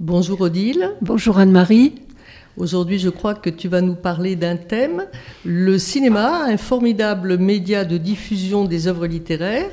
Bonjour 0.00 0.42
Odile. 0.42 0.92
Bonjour 1.02 1.38
Anne-Marie. 1.38 1.96
Aujourd'hui, 2.56 3.00
je 3.00 3.08
crois 3.08 3.34
que 3.34 3.50
tu 3.50 3.66
vas 3.66 3.80
nous 3.80 3.96
parler 3.96 4.36
d'un 4.36 4.54
thème, 4.54 5.06
le 5.44 5.76
cinéma, 5.76 6.44
un 6.44 6.56
formidable 6.56 7.36
média 7.36 7.84
de 7.84 7.96
diffusion 7.98 8.64
des 8.64 8.86
œuvres 8.86 9.08
littéraires. 9.08 9.72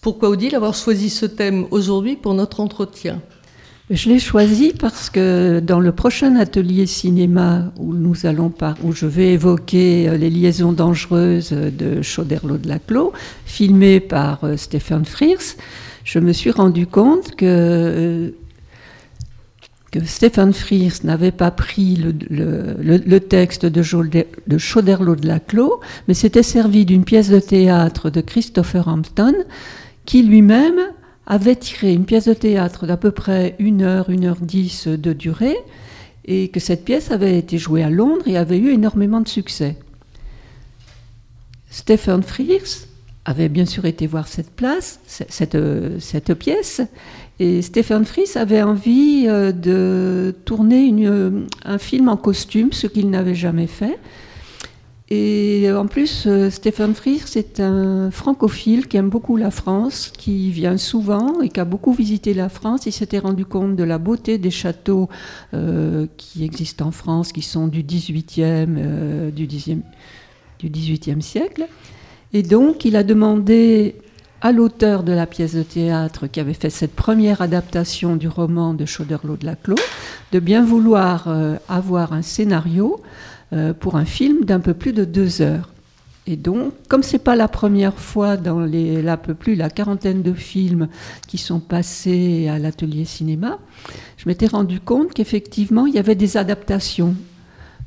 Pourquoi 0.00 0.30
Odile 0.30 0.56
avoir 0.56 0.74
choisi 0.74 1.08
ce 1.08 1.24
thème 1.24 1.66
aujourd'hui 1.70 2.16
pour 2.16 2.34
notre 2.34 2.58
entretien? 2.58 3.22
Je 3.90 4.08
l'ai 4.08 4.18
choisi 4.18 4.72
parce 4.76 5.08
que 5.08 5.60
dans 5.60 5.78
le 5.78 5.92
prochain 5.92 6.34
atelier 6.34 6.86
cinéma 6.86 7.72
où 7.78 7.94
nous 7.94 8.26
allons 8.26 8.50
par, 8.50 8.74
où 8.82 8.90
je 8.90 9.06
vais 9.06 9.34
évoquer 9.34 10.08
euh, 10.08 10.16
les 10.16 10.30
liaisons 10.30 10.72
dangereuses 10.72 11.52
de 11.52 12.02
Chauderlot 12.02 12.58
de 12.58 12.66
Laclos, 12.66 13.12
filmé 13.44 14.00
par 14.00 14.42
euh, 14.42 14.56
Stephen 14.56 15.04
Frears, 15.04 15.54
je 16.04 16.18
me 16.18 16.32
suis 16.32 16.50
rendu 16.50 16.86
compte 16.88 17.36
que 17.36 17.46
euh, 17.46 18.30
que 19.90 20.04
Stephen 20.04 20.52
Frears 20.52 21.04
n'avait 21.04 21.32
pas 21.32 21.50
pris 21.50 21.96
le, 21.96 23.18
texte 23.18 23.66
de, 23.66 23.82
de 24.46 24.58
Chauderlot 24.58 25.16
de 25.16 25.28
mais 26.06 26.14
s'était 26.14 26.42
servi 26.42 26.84
d'une 26.84 27.04
pièce 27.04 27.30
de 27.30 27.40
théâtre 27.40 28.10
de 28.10 28.20
Christopher 28.20 28.86
Hampton, 28.86 29.34
qui 30.04 30.22
lui-même 30.22 30.80
avait 31.26 31.56
tiré 31.56 31.92
une 31.92 32.04
pièce 32.04 32.26
de 32.26 32.34
théâtre 32.34 32.86
d'à 32.86 32.96
peu 32.96 33.10
près 33.10 33.56
une 33.58 33.82
heure, 33.82 34.10
une 34.10 34.26
heure 34.26 34.40
dix 34.40 34.86
de 34.86 35.12
durée, 35.12 35.56
et 36.24 36.48
que 36.48 36.60
cette 36.60 36.84
pièce 36.84 37.10
avait 37.10 37.38
été 37.38 37.58
jouée 37.58 37.82
à 37.82 37.90
Londres 37.90 38.26
et 38.26 38.36
avait 38.36 38.58
eu 38.58 38.70
énormément 38.70 39.20
de 39.20 39.28
succès. 39.28 39.76
Stephen 41.70 42.22
Frears 42.22 42.86
avait 43.24 43.48
bien 43.48 43.66
sûr 43.66 43.84
été 43.84 44.06
voir 44.06 44.26
cette 44.28 44.50
cette 45.98 46.34
pièce, 46.34 46.80
et 47.40 47.62
Stephen 47.62 48.04
Fries 48.04 48.36
avait 48.36 48.62
envie 48.62 49.24
euh, 49.26 49.50
de 49.50 50.34
tourner 50.44 50.84
une, 50.84 51.46
un 51.64 51.78
film 51.78 52.10
en 52.10 52.18
costume, 52.18 52.70
ce 52.72 52.86
qu'il 52.86 53.08
n'avait 53.08 53.34
jamais 53.34 53.66
fait. 53.66 53.98
Et 55.08 55.72
en 55.72 55.86
plus, 55.86 56.24
euh, 56.26 56.50
Stephen 56.50 56.94
Fries 56.94 57.22
est 57.36 57.58
un 57.58 58.10
francophile 58.10 58.86
qui 58.88 58.98
aime 58.98 59.08
beaucoup 59.08 59.38
la 59.38 59.50
France, 59.50 60.12
qui 60.16 60.50
vient 60.50 60.76
souvent 60.76 61.40
et 61.40 61.48
qui 61.48 61.58
a 61.58 61.64
beaucoup 61.64 61.94
visité 61.94 62.34
la 62.34 62.50
France. 62.50 62.84
Il 62.84 62.92
s'était 62.92 63.18
rendu 63.18 63.46
compte 63.46 63.74
de 63.74 63.84
la 63.84 63.96
beauté 63.96 64.36
des 64.36 64.50
châteaux 64.50 65.08
euh, 65.54 66.06
qui 66.18 66.44
existent 66.44 66.88
en 66.88 66.90
France, 66.90 67.32
qui 67.32 67.42
sont 67.42 67.68
du 67.68 67.82
18e, 67.82 69.30
du, 69.30 69.46
10e, 69.46 69.80
du 70.58 70.68
18e 70.68 71.22
siècle. 71.22 71.66
Et 72.34 72.42
donc, 72.42 72.84
il 72.84 72.96
a 72.96 73.02
demandé 73.02 73.96
à 74.40 74.52
l'auteur 74.52 75.02
de 75.02 75.12
la 75.12 75.26
pièce 75.26 75.54
de 75.54 75.62
théâtre 75.62 76.26
qui 76.26 76.40
avait 76.40 76.54
fait 76.54 76.70
cette 76.70 76.94
première 76.94 77.42
adaptation 77.42 78.16
du 78.16 78.28
roman 78.28 78.74
de 78.74 78.84
Chauderlot 78.86 79.36
de 79.36 79.46
Laclos 79.46 79.76
de 80.32 80.38
bien 80.38 80.64
vouloir 80.64 81.24
euh, 81.28 81.56
avoir 81.68 82.12
un 82.12 82.22
scénario 82.22 83.02
euh, 83.52 83.74
pour 83.74 83.96
un 83.96 84.04
film 84.04 84.44
d'un 84.44 84.60
peu 84.60 84.74
plus 84.74 84.92
de 84.92 85.04
deux 85.04 85.42
heures. 85.42 85.70
Et 86.26 86.36
donc, 86.36 86.74
comme 86.88 87.02
c'est 87.02 87.18
pas 87.18 87.34
la 87.34 87.48
première 87.48 87.98
fois 87.98 88.36
dans 88.36 88.60
les, 88.60 89.02
la 89.02 89.16
peu 89.16 89.34
plus 89.34 89.56
la 89.56 89.70
quarantaine 89.70 90.22
de 90.22 90.32
films 90.32 90.88
qui 91.26 91.38
sont 91.38 91.60
passés 91.60 92.48
à 92.48 92.58
l'atelier 92.58 93.04
cinéma, 93.04 93.58
je 94.16 94.28
m'étais 94.28 94.46
rendu 94.46 94.80
compte 94.80 95.12
qu'effectivement 95.12 95.86
il 95.86 95.94
y 95.94 95.98
avait 95.98 96.14
des 96.14 96.36
adaptations 96.36 97.14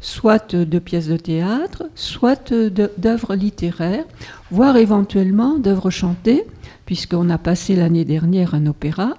soit 0.04 0.54
de 0.54 0.80
pièces 0.80 1.08
de 1.08 1.16
théâtre, 1.16 1.84
soit 1.96 2.54
d'œuvres 2.54 3.36
littéraires, 3.36 4.04
voire 4.52 4.76
éventuellement 4.76 5.58
d'œuvres 5.58 5.90
chantées, 5.90 6.44
puisqu'on 6.86 7.30
a 7.30 7.38
passé 7.38 7.76
l'année 7.76 8.04
dernière 8.04 8.54
un 8.54 8.66
opéra, 8.66 9.14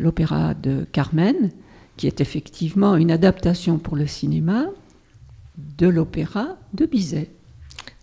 l'opéra 0.00 0.54
de 0.54 0.84
Carmen, 0.90 1.50
qui 1.96 2.08
est 2.08 2.20
effectivement 2.20 2.96
une 2.96 3.12
adaptation 3.12 3.78
pour 3.78 3.94
le 3.96 4.08
cinéma 4.08 4.66
de 5.78 5.86
l'opéra 5.86 6.56
de 6.74 6.86
Bizet. 6.86 7.30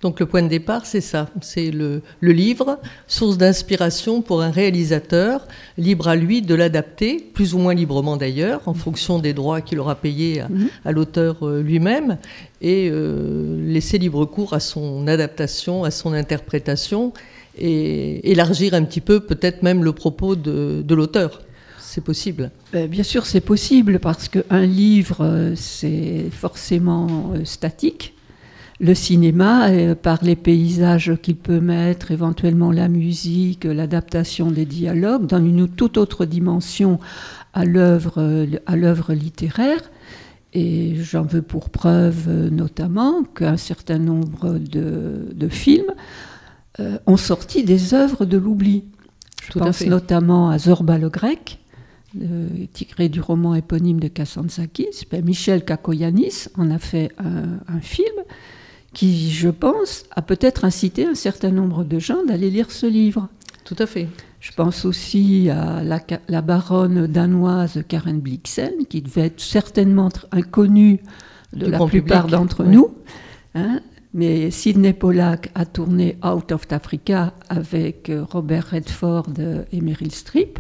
Donc 0.04 0.20
le 0.20 0.26
point 0.26 0.42
de 0.42 0.50
départ, 0.50 0.86
c'est 0.86 1.00
ça, 1.00 1.30
c'est 1.40 1.72
le, 1.72 2.02
livre, 2.22 2.78
source 3.08 3.38
d'inspiration 3.38 4.22
pour 4.22 4.42
un 4.42 4.52
réalisateur, 4.52 5.48
libre 5.78 6.10
à 6.10 6.18
lui 6.18 6.42
de 6.42 6.54
l'adapter, 6.54 7.26
plus 7.34 7.54
ou 7.54 7.58
moins 7.58 7.74
librement 7.74 8.18
d'ailleurs, 8.18 8.60
en 8.66 8.74
fonction 8.74 9.20
des 9.20 9.32
droits 9.32 9.62
qu'il 9.62 9.80
aura 9.80 9.96
payés 9.96 10.42
à, 10.42 10.50
mhm. 10.50 10.68
l'auteur 10.92 11.48
euh, 11.48 11.62
lui-même, 11.62 12.18
et 12.62 12.90
euh, 12.92 13.66
laisser 13.66 13.98
libre 13.98 14.26
cours 14.26 14.54
à 14.54 14.60
son 14.60 15.08
adaptation, 15.08 15.86
à 15.86 15.92
son 15.92 16.12
interprétation, 16.12 17.14
et 17.58 18.30
élargir 18.30 18.74
un 18.74 18.84
petit 18.84 19.02
peu 19.02 19.22
peut-être 19.22 19.64
même 19.64 19.86
le 19.86 19.94
propos 19.94 20.36
de, 20.36 20.94
l'auteur. 20.94 21.44
C'est 21.80 22.04
possible. 22.04 22.52
Ben, 22.74 22.90
bien 22.90 23.04
sûr, 23.04 23.26
c'est 23.26 23.40
possible 23.40 24.00
parce 24.00 24.28
qu'un 24.28 24.66
livre, 24.66 25.20
euh, 25.22 25.54
c'est 25.56 26.26
forcément 26.30 27.36
statique 27.46 28.14
le 28.80 28.96
cinéma, 28.96 29.70
euh, 29.70 29.96
par 29.96 30.24
les 30.24 30.36
paysages 30.36 31.14
qu'il 31.22 31.36
peut 31.36 31.60
mettre, 31.60 32.12
éventuellement 32.12 32.72
la 32.72 32.88
musique, 32.88 33.66
l'adaptation 33.66 34.52
des 34.52 34.66
dialogues, 34.66 35.28
donne 35.28 35.48
une 35.48 35.68
toute 35.68 35.98
autre 35.98 36.26
dimension 36.26 37.00
à 37.54 37.66
l'œuvre 37.66 39.14
littéraire. 39.14 39.82
Et 40.56 40.96
j'en 40.96 41.24
veux 41.24 41.42
pour 41.42 41.70
preuve 41.70 42.26
euh, 42.28 42.50
notamment 42.50 43.24
qu'un 43.24 43.58
certain 43.58 44.00
nombre 44.00 44.58
de, 44.60 45.48
films 45.50 45.94
euh, 46.80 46.98
ont 47.08 47.18
sorti 47.18 47.64
des 47.64 47.94
œuvres 47.94 48.26
de 48.26 48.38
l'oubli. 48.38 48.86
Je 49.52 49.60
pense 49.60 49.82
notamment 49.86 50.50
à 50.50 50.58
Zorba 50.58 50.98
le 50.98 51.10
Grec, 51.10 51.60
tiré 52.72 53.10
du 53.10 53.20
roman 53.20 53.56
éponyme 53.56 54.00
de 54.00 54.08
Kassandrakis. 54.08 55.06
Ben, 55.12 55.24
Michel 55.26 55.66
Kakoyanis 55.66 56.46
en 56.58 56.72
a 56.72 56.80
fait 56.80 57.12
un 57.20 57.82
film 57.82 58.14
qui, 58.94 59.32
je 59.32 59.50
pense, 59.50 60.04
a 60.12 60.22
peut-être 60.22 60.66
incité 60.66 61.06
un 61.06 61.16
certain 61.16 61.50
nombre 61.50 61.84
de 61.84 62.00
gens 62.00 62.24
d'aller 62.26 62.50
lire 62.50 62.72
ce 62.72 62.86
livre. 62.86 63.28
Tout 63.66 63.76
à 63.80 63.86
fait. 63.86 64.08
Je 64.40 64.52
pense 64.52 64.86
aussi 64.86 65.50
à 65.50 65.82
la, 65.84 66.42
baronne 66.42 67.08
danoise 67.08 67.84
Karen 67.88 68.20
Blixen, 68.20 68.86
qui 68.90 69.02
devait 69.02 69.28
être 69.28 69.40
certainement 69.40 70.10
inconnue 70.32 71.00
de 71.54 71.68
la 71.68 71.80
plupart 71.86 72.28
d'entre 72.28 72.64
nous. 72.64 72.94
Hein. 73.56 73.82
mais 74.14 74.50
Sidney 74.50 74.94
Pollack 74.94 75.52
a 75.54 75.66
tourné 75.66 76.18
Out 76.26 76.52
of 76.52 76.64
Africa 76.72 77.34
avec 77.50 78.10
euh, 78.10 78.24
Robert 78.28 78.72
Redford 78.72 79.28
et 79.72 79.80
Meryl 79.80 80.12
Streep. 80.12 80.58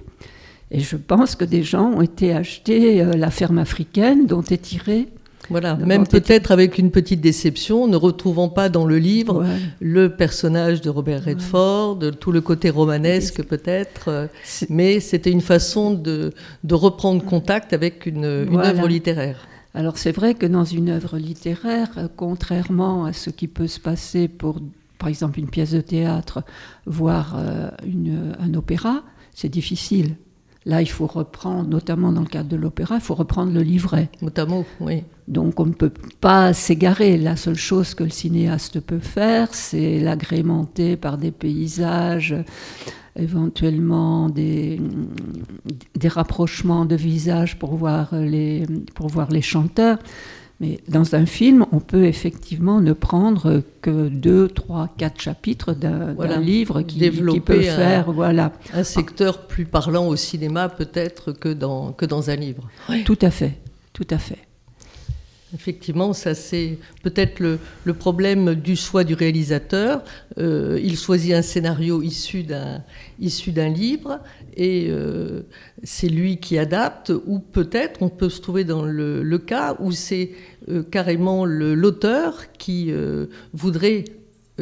Et 0.70 0.80
je 0.80 0.96
pense 0.96 1.36
que 1.36 1.44
des 1.44 1.64
gens 1.64 1.92
ont 1.92 2.02
été 2.02 2.34
achetés 2.34 3.02
euh, 3.02 3.14
La 3.14 3.32
ferme 3.32 3.58
africaine, 3.58 4.28
dont 4.28 4.44
est 4.44 4.62
tiré 4.62 5.08
voilà, 5.50 5.76
même 5.76 6.08
peut-être 6.08 6.52
avec 6.52 6.78
une 6.78 6.92
petite 6.92 7.22
déception, 7.22 7.88
ne 7.88 7.98
retrouvant 7.98 8.50
pas 8.50 8.70
dans 8.70 8.86
le 8.86 8.98
livre 8.98 9.46
le 9.82 10.10
personnage 10.10 10.82
de 10.82 10.90
Robert 10.90 11.26
Redford, 11.26 12.00
tout 12.20 12.32
le 12.32 12.42
côté 12.42 12.70
romanesque 12.70 13.44
peut-être, 13.44 14.08
euh, 14.08 14.28
mais 14.70 15.00
c'était 15.00 15.32
une 15.32 15.42
façon 15.42 15.94
de, 15.94 16.34
reprendre 16.72 17.24
contact 17.24 17.74
avec 17.74 18.06
une, 18.06 18.26
œuvre 18.26 18.88
littéraire. 18.88 19.48
Alors 19.74 19.98
c'est 19.98 20.12
vrai 20.12 20.36
que 20.36 20.46
dans 20.46 20.66
une 20.66 20.90
œuvre 20.90 21.18
littéraire, 21.18 21.90
euh, 21.98 22.08
contrairement 22.16 23.06
à 23.06 23.14
ce 23.14 23.30
qui 23.30 23.48
peut 23.48 23.68
se 23.68 23.80
passer 23.80 24.28
pour, 24.28 24.60
par 24.98 25.10
exemple, 25.10 25.40
une 25.40 25.50
pièce 25.50 25.72
de 25.72 25.82
théâtre, 25.82 26.44
voire 26.86 27.36
euh, 27.38 27.70
un 28.40 28.54
opéra, 28.54 29.04
c'est 29.34 29.50
difficile. 29.50 30.16
Là, 30.66 30.82
il 30.82 30.90
faut 30.90 31.08
reprendre, 31.08 31.70
notamment 31.70 32.12
dans 32.12 32.22
le 32.22 32.28
cadre 32.28 32.50
de 32.50 32.56
l'opéra, 32.56 32.96
il 32.96 33.02
faut 33.02 33.16
reprendre 33.16 33.52
le 33.52 33.62
livret. 33.62 34.10
Notamment, 34.22 34.64
oui. 34.80 35.04
Donc 35.28 35.60
on 35.60 35.66
ne 35.66 35.74
peut 35.74 35.92
pas 36.22 36.54
s'égarer. 36.54 37.18
La 37.18 37.36
seule 37.36 37.56
chose 37.56 37.94
que 37.96 38.04
le 38.04 38.10
cinéaste 38.10 38.80
peut 38.80 39.00
faire, 39.00 39.54
c'est 39.54 40.00
l'agrémenter 40.00 40.96
par 40.96 41.18
des 41.18 41.32
paysages, 41.32 42.36
éventuellement 43.18 44.30
des, 44.30 44.82
des 45.96 46.08
rapprochements 46.08 46.86
de 46.86 46.96
visages 46.96 47.58
pour 47.60 47.76
voir 47.76 48.16
les, 48.16 48.66
pour 48.96 49.08
voir 49.08 49.32
les 49.32 49.42
chanteurs. 49.42 50.00
Mais 50.60 50.80
dans 50.88 51.16
un 51.16 51.26
film, 51.26 51.66
on 51.72 51.80
peut 51.80 52.06
effectivement 52.06 52.80
ne 52.80 52.94
prendre 52.94 53.64
que 53.82 54.08
deux, 54.08 54.48
trois, 54.48 54.90
quatre 54.98 55.20
chapitres 55.20 55.74
d'un 55.74 56.40
livre 56.40 56.82
qui, 56.84 57.00
qui, 57.00 57.40
peut 57.40 57.62
faire 57.62 58.10
un, 58.10 58.14
voilà. 58.14 58.54
un 58.74 58.84
secteur 58.84 59.48
plus 59.48 59.66
parlant 59.66 60.08
au 60.08 60.16
cinéma 60.16 60.70
peut-être 60.70 61.32
que 61.32 61.50
dans, 61.50 61.92
que 61.92 62.06
dans 62.06 62.30
un 62.30 62.36
livre. 62.36 62.70
Tout 63.06 63.20
à 63.22 63.32
fait, 63.32 63.58
tout 63.94 64.08
à 64.10 64.18
fait. 64.18 64.40
Effectivement, 65.54 66.14
ça 66.14 66.34
c'est 66.34 66.80
peut-être 67.04 67.40
le, 67.40 67.60
problème 67.94 68.56
du 68.56 68.76
choix 68.76 69.04
du 69.04 69.14
réalisateur. 69.14 70.04
Euh, 70.40 70.80
il 70.84 70.98
choisit 70.98 71.34
un 71.34 71.44
scénario 71.44 72.02
issu 72.02 72.44
d'un 72.44 73.70
livre 73.70 74.20
et 74.58 74.88
euh, 74.90 75.44
c'est 75.84 76.10
lui 76.10 76.38
qui 76.38 76.58
adapte. 76.58 77.14
Ou 77.28 77.38
peut-être 77.40 78.02
on 78.02 78.10
peut 78.10 78.30
se 78.30 78.42
trouver 78.42 78.64
dans 78.64 78.84
le, 78.84 79.38
cas 79.38 79.76
où 79.80 79.92
c'est 79.92 80.32
euh, 80.70 80.82
carrément 80.82 81.46
l'auteur 81.46 82.52
qui 82.58 82.92
voudrait 83.54 84.06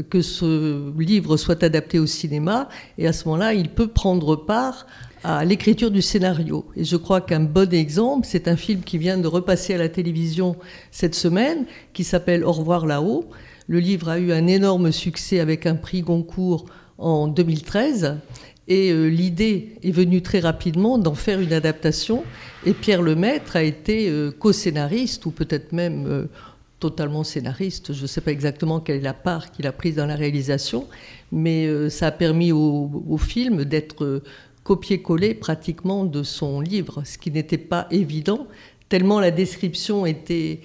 que 0.10 0.22
ce 0.22 0.98
livre 1.00 1.38
soit 1.38 1.64
adapté 1.64 2.00
au 2.00 2.06
cinéma 2.06 2.70
et 2.98 3.08
à 3.08 3.14
ce 3.14 3.26
moment-là, 3.26 3.54
il 3.54 3.70
peut 3.70 3.88
prendre 3.88 4.36
part 4.36 4.88
à 5.24 5.46
l'écriture 5.46 5.92
du 5.92 6.02
scénario. 6.02 6.66
Et 6.76 6.84
je 6.84 6.96
crois 6.96 7.22
qu'un 7.22 7.42
bon 7.42 7.72
exemple, 7.74 8.28
c'est 8.30 8.48
un 8.48 8.56
film 8.56 8.82
qui 8.82 8.98
vient 8.98 9.18
de 9.18 9.28
repasser 9.28 9.74
à 9.74 9.78
la 9.78 9.90
télévision 9.90 10.56
cette 10.92 11.16
semaine, 11.16 11.66
qui 11.94 12.04
s'appelle 12.04 12.44
Au 12.44 12.52
revoir 12.52 12.86
là-haut. 12.86 13.26
Le 13.68 13.80
livre 13.80 14.10
a 14.10 14.20
eu 14.20 14.32
un 14.32 14.48
énorme 14.48 14.92
succès 14.92 15.40
avec 15.40 15.66
un 15.66 15.76
prix 15.76 16.02
Goncourt 16.02 16.66
en 16.98 17.28
2013. 17.28 18.18
Et 18.68 18.92
euh, 18.92 19.08
l'idée 19.08 19.76
est 19.84 19.92
venue 19.92 20.22
très 20.22 20.40
rapidement 20.40 20.98
d'en 20.98 21.14
faire 21.14 21.40
une 21.40 21.54
adaptation. 21.54 22.24
Et 22.66 22.74
Pierre 22.74 23.02
Lemaître 23.02 23.56
a 23.56 23.64
été 23.64 24.10
euh, 24.10 24.32
co-scénariste, 24.32 25.26
ou 25.26 25.32
peut-être 25.32 25.72
même 25.72 26.06
euh, 26.08 26.26
totalement 26.80 27.24
scénariste. 27.24 27.94
Je 27.94 28.02
ne 28.04 28.08
sais 28.08 28.22
pas 28.22 28.32
exactement 28.32 28.80
quelle 28.80 28.98
est 28.98 29.02
la 29.02 29.14
part 29.14 29.52
qu'il 29.52 29.68
a 29.68 29.72
prise 29.72 29.96
dans 29.96 30.06
la 30.06 30.16
réalisation, 30.16 30.88
mais 31.32 31.90
ça 31.92 32.08
a 32.08 32.12
permis 32.12 32.52
au, 32.52 33.04
au 33.08 33.18
film 33.18 33.66
d'être 33.66 34.24
copié-collé 34.64 35.34
pratiquement 35.34 36.06
de 36.06 36.24
son 36.24 36.62
livre, 36.62 37.04
ce 37.06 37.18
qui 37.18 37.32
n'était 37.32 37.58
pas 37.58 37.88
évident, 37.92 38.48
tellement 38.90 39.20
la 39.20 39.32
description 39.32 40.06
était, 40.06 40.60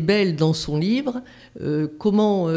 belle 0.00 0.36
dans 0.36 0.54
son 0.54 0.78
livre. 0.78 1.22
comment 1.98 2.48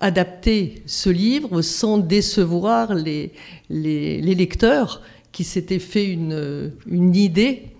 adapter 0.00 0.82
ce 0.86 1.10
livre 1.10 1.62
sans 1.62 1.98
décevoir 1.98 2.94
les, 2.94 3.32
les, 3.70 4.20
lecteurs 4.34 5.02
qui 5.30 5.44
s'étaient 5.44 5.78
fait 5.78 6.06
une, 6.06 6.72
une 6.86 7.14
idée 7.14 7.71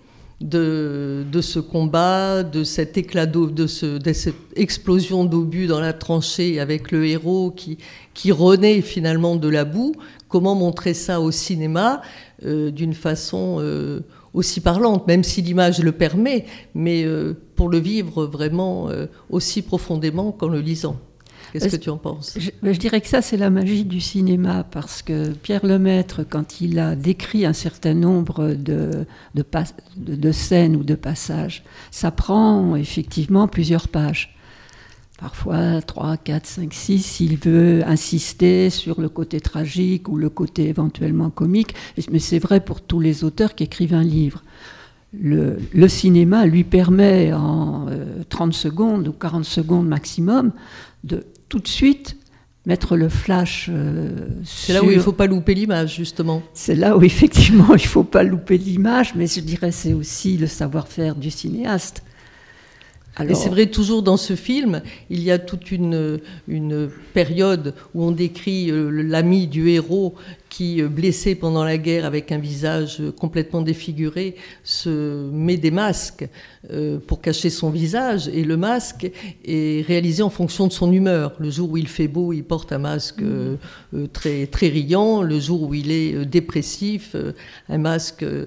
de, 0.43 1.41
ce 1.41 1.59
combat, 1.59 2.43
de 2.43 2.63
cet 2.63 2.97
éclat 2.97 3.25
de, 3.25 3.65
ce, 3.67 3.97
de 3.97 4.13
cette 4.13 4.35
explosion 4.55 5.23
d'obus 5.23 5.67
dans 5.67 5.79
la 5.79 5.93
tranchée 5.93 6.59
avec 6.59 6.91
le 6.91 7.05
héros 7.07 7.51
qui, 7.51 7.77
qui 8.13 8.31
renaît 8.31 8.81
finalement 8.81 9.35
de 9.37 9.47
la 9.47 9.63
boue. 9.63 9.93
Comment 10.27 10.55
montrer 10.55 10.93
ça 10.93 11.21
au 11.21 11.31
cinéma 11.31 12.01
euh, 12.45 12.71
d'une 12.71 12.93
façon 12.93 13.57
euh, 13.59 14.01
aussi 14.33 14.59
parlante, 14.59 15.07
même 15.07 15.23
si 15.23 15.41
l'image 15.41 15.81
le 15.81 15.93
permet, 15.93 16.45
mais 16.75 17.05
euh, 17.05 17.33
pour 17.55 17.69
le 17.69 17.77
vivre 17.77 18.25
vraiment 18.25 18.89
aussi 19.29 19.61
profondément 19.61 20.31
qu'en 20.31 20.47
le 20.47 20.59
lisant. 20.59 20.97
Qu'est-ce 21.53 21.75
que 21.75 21.81
tu 21.81 21.91
en 21.91 21.97
penses? 21.97 22.35
Je, 22.37 22.71
dirais 22.71 22.99
que 22.99 23.07
ça, 23.07 23.21
c'est 23.21 23.37
la 23.37 23.51
magie 23.51 23.85
du 23.85 24.01
cinéma, 24.01 24.63
parce 24.63 25.03
que 25.03 25.29
Pierre 25.33 25.65
Lemaître, 25.65 26.21
quand 26.27 26.61
il 26.61 26.79
a 26.79 26.95
décrit 26.95 27.45
un 27.45 27.53
certain 27.53 27.93
nombre 27.93 28.55
de, 28.55 29.05
de, 29.35 29.45
de 29.97 30.31
scènes 30.31 30.75
ou 30.75 30.83
de 30.83 30.95
passages, 30.95 31.63
ça 31.91 32.09
prend 32.09 32.75
effectivement 32.75 33.47
plusieurs 33.47 33.87
pages 33.87 34.35
parfois 35.23 35.81
3, 35.81 36.17
4, 36.17 36.45
5, 36.45 36.73
6, 36.73 36.99
s'il 36.99 37.37
veut 37.37 37.81
insister 37.87 38.69
sur 38.69 38.99
le 38.99 39.07
côté 39.07 39.39
tragique 39.39 40.09
ou 40.09 40.17
le 40.17 40.29
côté 40.29 40.67
éventuellement 40.67 41.29
comique. 41.29 41.75
Mais 42.11 42.19
c'est 42.19 42.39
vrai 42.39 42.59
pour 42.59 42.81
tous 42.81 42.99
les 42.99 43.23
auteurs 43.23 43.55
qui 43.55 43.63
écrivent 43.63 43.93
un 43.93 44.03
livre. 44.03 44.43
Le, 45.13 45.59
le 45.73 45.87
cinéma 45.87 46.45
lui 46.45 46.65
permet 46.65 47.31
en 47.31 47.85
30 48.27 48.49
euh, 48.49 48.51
secondes 48.51 49.07
ou 49.07 49.13
40 49.13 49.45
secondes 49.45 49.87
maximum 49.87 50.51
de 51.03 51.23
tout 51.53 51.59
de 51.59 51.67
suite 51.67 52.17
mettre 52.65 52.97
le 52.97 53.09
flash. 53.09 53.69
Euh, 53.71 54.09
c'est 54.43 54.73
là 54.73 54.83
où 54.83 54.89
il 54.89 54.97
ne 54.97 55.01
faut 55.03 55.11
pas 55.11 55.27
louper 55.27 55.53
l'image, 55.53 55.95
justement. 55.95 56.41
C'est 56.55 56.73
là 56.73 56.97
où 56.97 57.03
effectivement 57.03 57.67
il 57.69 57.83
ne 57.83 57.87
faut 57.87 58.03
pas 58.03 58.23
louper 58.23 58.57
l'image, 58.57 59.13
mais 59.13 59.27
je 59.27 59.39
dirais 59.39 59.71
c'est 59.71 59.93
aussi 59.93 60.35
le 60.35 60.47
savoir-faire 60.47 61.13
du 61.13 61.29
cinéaste. 61.29 62.01
Et 63.19 63.35
c'est 63.35 63.49
vrai, 63.49 63.67
toujours 63.67 64.01
dans 64.01 64.17
ce 64.17 64.35
film, 64.35 64.81
il 65.11 65.21
y 65.21 65.29
a 65.29 65.37
toute 65.37 65.71
une, 65.71 66.19
une 66.47 66.89
période 67.13 67.75
où 67.93 68.03
on 68.03 68.11
décrit 68.11 68.71
euh, 68.71 68.89
l'ami 68.89 69.45
du 69.45 69.69
héros 69.69 70.15
qui, 70.49 70.81
euh, 70.81 70.87
blessé 70.87 71.35
pendant 71.35 71.63
la 71.63 71.77
guerre 71.77 72.05
avec 72.05 72.31
un 72.31 72.39
visage 72.39 73.03
complètement 73.19 73.61
défiguré, 73.61 74.35
se 74.63 75.29
met 75.31 75.57
des 75.57 75.69
masques 75.69 76.27
euh, 76.71 76.97
pour 77.05 77.21
cacher 77.21 77.51
son 77.51 77.69
visage. 77.69 78.29
Et 78.29 78.43
le 78.43 78.57
masque 78.57 79.11
est 79.45 79.85
réalisé 79.85 80.23
en 80.23 80.31
fonction 80.31 80.65
de 80.65 80.73
son 80.73 80.91
humeur. 80.91 81.33
Le 81.37 81.51
jour 81.51 81.69
où 81.69 81.77
il 81.77 81.87
fait 81.87 82.07
beau, 82.07 82.33
il 82.33 82.43
porte 82.43 82.71
un 82.71 82.79
masque 82.79 83.23
très, 84.11 84.47
très 84.47 84.69
riant. 84.69 85.21
Le 85.21 85.39
jour 85.39 85.61
où 85.61 85.73
il 85.75 85.91
est 85.91 86.25
dépressif, 86.25 87.15
un 87.69 87.77
masque 87.77 88.23
euh, 88.23 88.45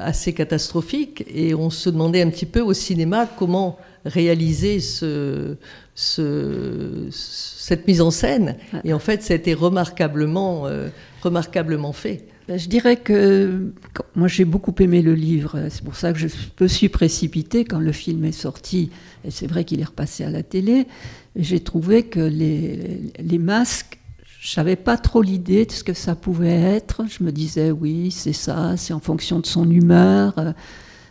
assez 0.00 0.32
catastrophique. 0.32 1.24
Et 1.32 1.54
on 1.54 1.70
se 1.70 1.90
demandait 1.90 2.22
un 2.22 2.30
petit 2.30 2.46
peu 2.46 2.60
au 2.60 2.74
cinéma 2.74 3.26
comment 3.26 3.78
réaliser 4.04 4.80
ce, 4.80 5.56
cette 5.94 7.86
mise 7.86 8.00
en 8.00 8.10
scène. 8.10 8.56
Et 8.84 8.92
en 8.92 8.98
fait, 8.98 9.22
ça 9.22 9.34
a 9.34 9.36
été 9.36 9.54
remarquablement, 9.54 10.66
euh, 10.66 10.88
remarquablement 11.22 11.92
fait. 11.92 12.24
Ben, 12.48 12.58
je 12.58 12.68
dirais 12.68 12.96
que 12.96 13.72
moi 14.16 14.26
j'ai 14.26 14.44
beaucoup 14.44 14.74
aimé 14.80 15.02
le 15.02 15.14
livre, 15.14 15.68
c'est 15.68 15.84
pour 15.84 15.94
ça 15.94 16.12
que 16.12 16.18
je 16.18 16.26
me 16.60 16.66
suis 16.66 16.88
précipitée 16.88 17.64
quand 17.64 17.78
le 17.78 17.92
film 17.92 18.24
est 18.24 18.32
sorti, 18.32 18.90
et 19.24 19.30
c'est 19.30 19.46
vrai 19.46 19.62
qu'il 19.62 19.80
est 19.80 19.84
repassé 19.84 20.24
à 20.24 20.30
la 20.30 20.42
télé, 20.42 20.88
j'ai 21.36 21.60
trouvé 21.60 22.02
que 22.02 22.18
les, 22.18 23.12
les 23.20 23.38
masques 23.38 23.99
je 24.40 24.48
savais 24.48 24.76
pas 24.76 24.96
trop 24.96 25.20
l'idée 25.20 25.66
de 25.66 25.72
ce 25.72 25.84
que 25.84 25.92
ça 25.92 26.14
pouvait 26.14 26.48
être. 26.48 27.04
Je 27.06 27.22
me 27.22 27.30
disais, 27.30 27.70
oui, 27.70 28.10
c'est 28.10 28.32
ça, 28.32 28.78
c'est 28.78 28.94
en 28.94 28.98
fonction 28.98 29.38
de 29.38 29.44
son 29.44 29.70
humeur. 29.70 30.34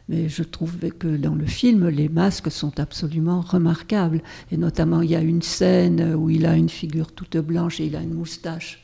Mais 0.09 0.27
je 0.27 0.41
trouvais 0.41 0.89
que 0.89 1.15
dans 1.15 1.35
le 1.35 1.45
film, 1.45 1.89
les 1.89 2.09
masques 2.09 2.49
sont 2.49 2.79
absolument 2.79 3.41
remarquables. 3.41 4.23
Et 4.51 4.57
notamment, 4.57 5.03
il 5.03 5.11
y 5.11 5.15
a 5.15 5.21
une 5.21 5.43
scène 5.43 6.15
où 6.15 6.31
il 6.31 6.47
a 6.47 6.55
une 6.55 6.69
figure 6.69 7.11
toute 7.11 7.37
blanche 7.37 7.79
et 7.79 7.85
il 7.85 7.95
a 7.95 8.01
une 8.01 8.15
moustache 8.15 8.83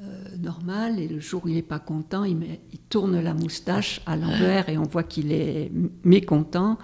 euh, 0.00 0.04
normale. 0.38 1.00
Et 1.00 1.08
le 1.08 1.18
jour 1.18 1.46
où 1.46 1.48
il 1.48 1.54
n'est 1.54 1.62
pas 1.62 1.78
content, 1.78 2.24
il, 2.24 2.36
il, 2.74 2.80
tourne 2.90 3.18
la 3.18 3.32
moustache 3.32 4.02
à 4.04 4.14
l'envers 4.14 4.68
et 4.68 4.76
on 4.76 4.82
voit 4.82 5.04
qu'il 5.04 5.32
est 5.32 5.72
mécontent 6.04 6.76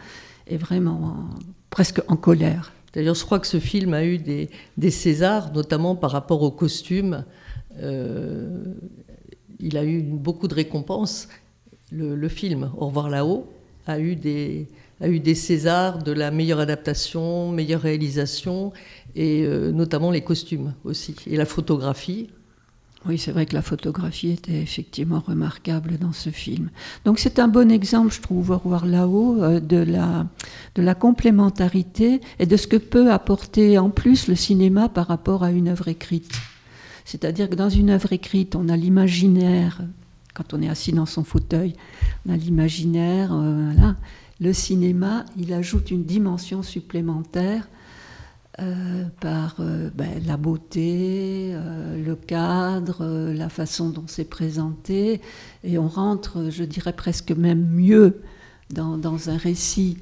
et 0.47 0.57
vraiment 0.57 1.29
presque 1.69 2.01
en 2.09 2.17
colère. 2.17 2.73
D'ailleurs, 2.97 3.15
je 3.15 3.27
crois 3.27 3.39
que 3.39 3.47
ce 3.47 3.61
film 3.61 3.93
a 3.93 4.07
eu 4.07 4.17
des, 4.17 4.91
Césars, 4.91 5.53
notamment 5.53 5.95
par 5.95 6.13
rapport 6.13 6.41
aux 6.41 6.51
costumes. 6.51 7.27
Euh, 7.79 8.65
il 9.61 9.77
a 9.77 9.85
eu 9.85 10.01
beaucoup 10.01 10.49
de 10.49 10.55
récompenses. 10.55 11.29
Le, 11.93 12.29
film 12.29 12.71
Au 12.79 12.87
revoir 12.87 13.11
là-haut 13.11 13.53
a 13.87 14.01
eu 14.01 14.17
des 14.17 14.67
a 15.03 15.35
Césars 15.35 16.03
de 16.03 16.11
la 16.11 16.31
meilleure 16.31 16.59
adaptation, 16.59 17.53
meilleure 17.53 17.83
réalisation 17.83 18.73
et 19.15 19.45
euh, 19.45 19.73
notamment 19.73 20.11
les 20.11 20.23
costumes 20.23 20.73
aussi 20.85 21.15
et 21.27 21.37
la 21.37 21.45
photographie. 21.45 22.31
Oui, 23.09 23.19
c'est 23.19 23.31
vrai 23.31 23.47
que 23.47 23.55
la 23.55 23.63
photographie 23.63 24.31
était 24.31 24.61
effectivement 24.61 25.21
remarquable 25.21 25.97
dans 25.99 26.13
ce 26.13 26.31
film. 26.31 26.71
Donc 27.05 27.21
c'est 27.21 27.39
un 27.39 27.47
bon 27.47 27.71
exemple, 27.71 28.13
je 28.13 28.21
trouve, 28.21 28.51
au 28.51 28.59
revoir 28.59 28.85
là-haut, 28.85 29.43
euh, 29.43 29.61
de 29.61 29.85
la, 30.83 30.95
complémentarité 30.95 32.21
et 32.41 32.47
de 32.47 32.57
ce 32.57 32.67
que 32.67 32.77
peut 32.77 33.13
apporter 33.13 33.79
en 33.79 33.91
plus 33.91 34.27
le 34.27 34.35
cinéma 34.35 34.89
par 34.89 35.07
rapport 35.07 35.45
à 35.45 35.53
une 35.53 35.69
œuvre 35.69 35.87
écrite. 35.87 36.33
C'est-à-dire 37.05 37.49
que 37.49 37.55
dans 37.55 37.69
une 37.69 37.91
œuvre 37.91 38.13
écrite, 38.13 38.57
on 38.57 38.69
a 38.69 38.77
l'imaginaire, 38.77 39.83
quand 40.35 40.53
on 40.53 40.61
est 40.61 40.69
assis 40.69 40.93
dans 40.93 41.07
son 41.07 41.23
fauteuil, 41.23 41.75
on 42.27 42.33
a 42.33 42.37
l'imaginaire, 42.37 43.33
euh, 43.33 43.71
voilà. 43.73 43.95
Le 44.39 44.53
cinéma, 44.53 45.25
il 45.39 45.55
ajoute 45.55 45.91
une 45.91 46.05
dimension 46.05 46.63
supplémentaire 46.63 47.69
euh, 48.59 49.05
par 49.21 49.57
euh, 49.61 49.91
ben, 49.95 50.09
la 50.27 50.39
beauté, 50.39 51.51
euh, 51.53 52.03
le 52.03 52.17
cadre, 52.17 53.05
la 53.35 53.51
façon 53.51 53.91
dont 53.91 54.05
c'est 54.07 54.25
présenté, 54.25 55.21
et 55.63 55.77
on 55.77 55.89
rentre, 55.89 56.49
je 56.49 56.65
dirais 56.65 56.95
presque 56.95 57.33
même 57.33 57.69
mieux 57.69 58.23
dans, 58.71 59.29
un 59.29 59.37
récit, 59.37 59.99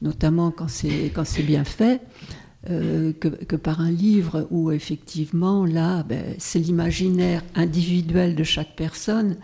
notamment 0.00 0.52
quand 0.52 0.68
c'est, 0.68 1.10
quand 1.12 1.26
c'est 1.26 1.42
bien 1.42 1.64
fait, 1.64 2.00
que, 2.66 3.28
que, 3.28 3.56
par 3.56 3.80
un 3.80 3.90
livre 3.90 4.46
où 4.50 4.70
effectivement, 4.70 5.64
là, 5.64 6.04
ben, 6.04 6.36
c'est 6.38 6.60
l'imaginaire 6.60 7.42
individuel 7.56 8.36
de 8.36 8.44
chaque 8.44 8.76
personne 8.76 9.38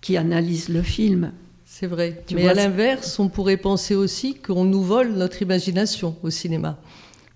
qui 0.00 0.16
analyse 0.16 0.68
le 0.68 0.82
film. 0.82 1.32
C'est 1.64 1.88
vrai. 1.88 2.22
Mais 2.32 2.46
à 2.46 2.54
l'inverse, 2.54 3.18
on 3.18 3.28
pourrait 3.28 3.56
penser 3.56 3.96
aussi 3.96 4.34
qu'on 4.34 4.64
nous 4.64 4.82
vole 4.82 5.12
notre 5.14 5.42
imagination 5.42 6.14
au 6.22 6.30
cinéma 6.30 6.78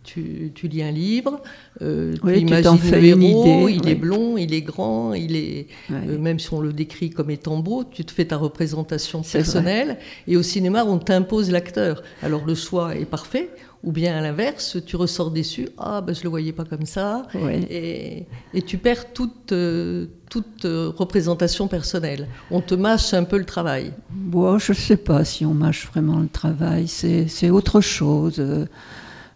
tu, 0.06 0.68
lis 0.68 0.82
un 0.82 0.90
livre, 0.90 1.42
euh, 1.82 2.14
tu 2.22 2.38
imagines 2.38 2.78
le 2.92 3.04
héros, 3.04 3.68
il 3.68 3.88
est 3.88 3.94
blond, 3.94 4.36
il 4.36 4.54
est 4.54 4.62
grand, 4.62 5.12
il 5.14 5.36
est 5.36 5.66
euh, 5.90 6.18
même 6.18 6.38
si 6.38 6.52
on 6.52 6.60
le 6.60 6.72
décrit 6.72 7.10
comme 7.10 7.30
étant 7.30 7.58
beau, 7.58 7.84
tu 7.84 8.04
te 8.04 8.12
fais 8.12 8.26
ta 8.26 8.36
représentation 8.36 9.22
personnelle. 9.22 9.98
Et 10.26 10.36
au 10.36 10.42
cinéma, 10.42 10.84
on 10.84 10.98
t'impose 10.98 11.50
l'acteur. 11.50 12.02
Alors 12.22 12.46
le 12.46 12.54
choix 12.54 12.94
est 12.94 13.04
parfait. 13.04 13.50
Ou 13.84 13.92
bien 13.92 14.16
à 14.16 14.20
l'inverse, 14.20 14.78
tu 14.84 14.96
ressors 14.96 15.30
déçu. 15.30 15.68
Ah, 15.78 16.00
ben 16.00 16.12
je 16.12 16.25
le 16.25 16.28
voyais 16.28 16.52
pas 16.52 16.64
comme 16.64 16.86
ça. 16.86 17.22
Et, 17.70 18.26
tu 18.66 18.78
perds 18.78 19.12
toute, 19.12 19.52
euh, 19.52 20.06
toute 20.28 20.64
représentation 20.64 21.68
personnelle. 21.68 22.26
On 22.50 22.60
te 22.60 22.75
mâche 22.75 23.14
un 23.14 23.22
peu 23.22 23.38
le 23.38 23.44
travail. 23.44 23.92
Bon, 24.10 24.58
je 24.58 24.72
ne 24.72 24.76
sais 24.76 24.96
pas 24.96 25.25
si 25.25 25.44
on 25.44 25.54
mâche 25.54 25.86
vraiment 25.86 26.18
le 26.18 26.28
travail. 26.28 26.88
C'est 26.88 27.50
autre 27.50 27.80
chose. 27.80 28.42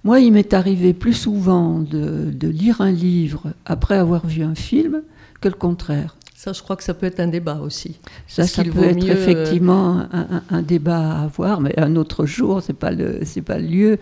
Moi, 0.03 0.21
il 0.21 0.33
m'est 0.33 0.55
arrivé 0.55 0.95
plus 0.95 1.13
souvent 1.13 1.79
de, 1.79 2.49
lire 2.49 2.81
un 2.81 2.91
livre 2.91 3.53
après 3.67 3.97
avoir 3.97 4.27
vu 4.27 4.43
un 4.43 4.55
film 4.55 5.03
que 5.41 5.49
le 5.49 5.55
contraire. 5.55 6.17
Ça, 6.35 6.55
je 6.55 6.63
crois 6.63 6.77
que 6.77 6.85
ça 6.85 6.95
peut 6.95 7.05
être 7.05 7.21
un 7.21 7.29
débat 7.29 7.61
aussi. 7.61 7.99
Ça, 8.27 8.47
ça 8.47 8.65
peut 8.65 8.83
être 8.83 9.05
euh, 9.05 9.13
effectivement 9.13 10.07
un, 10.51 10.63
débat 10.63 11.19
à 11.19 11.25
avoir, 11.25 11.61
mais 11.61 11.79
un 11.79 11.97
autre 11.97 12.25
jour, 12.25 12.63
c'est 12.63 12.73
pas 12.73 12.93
le, 12.93 13.21
c'est 13.25 13.43
pas 13.43 13.59
le 13.59 13.67
lieu. 13.67 13.99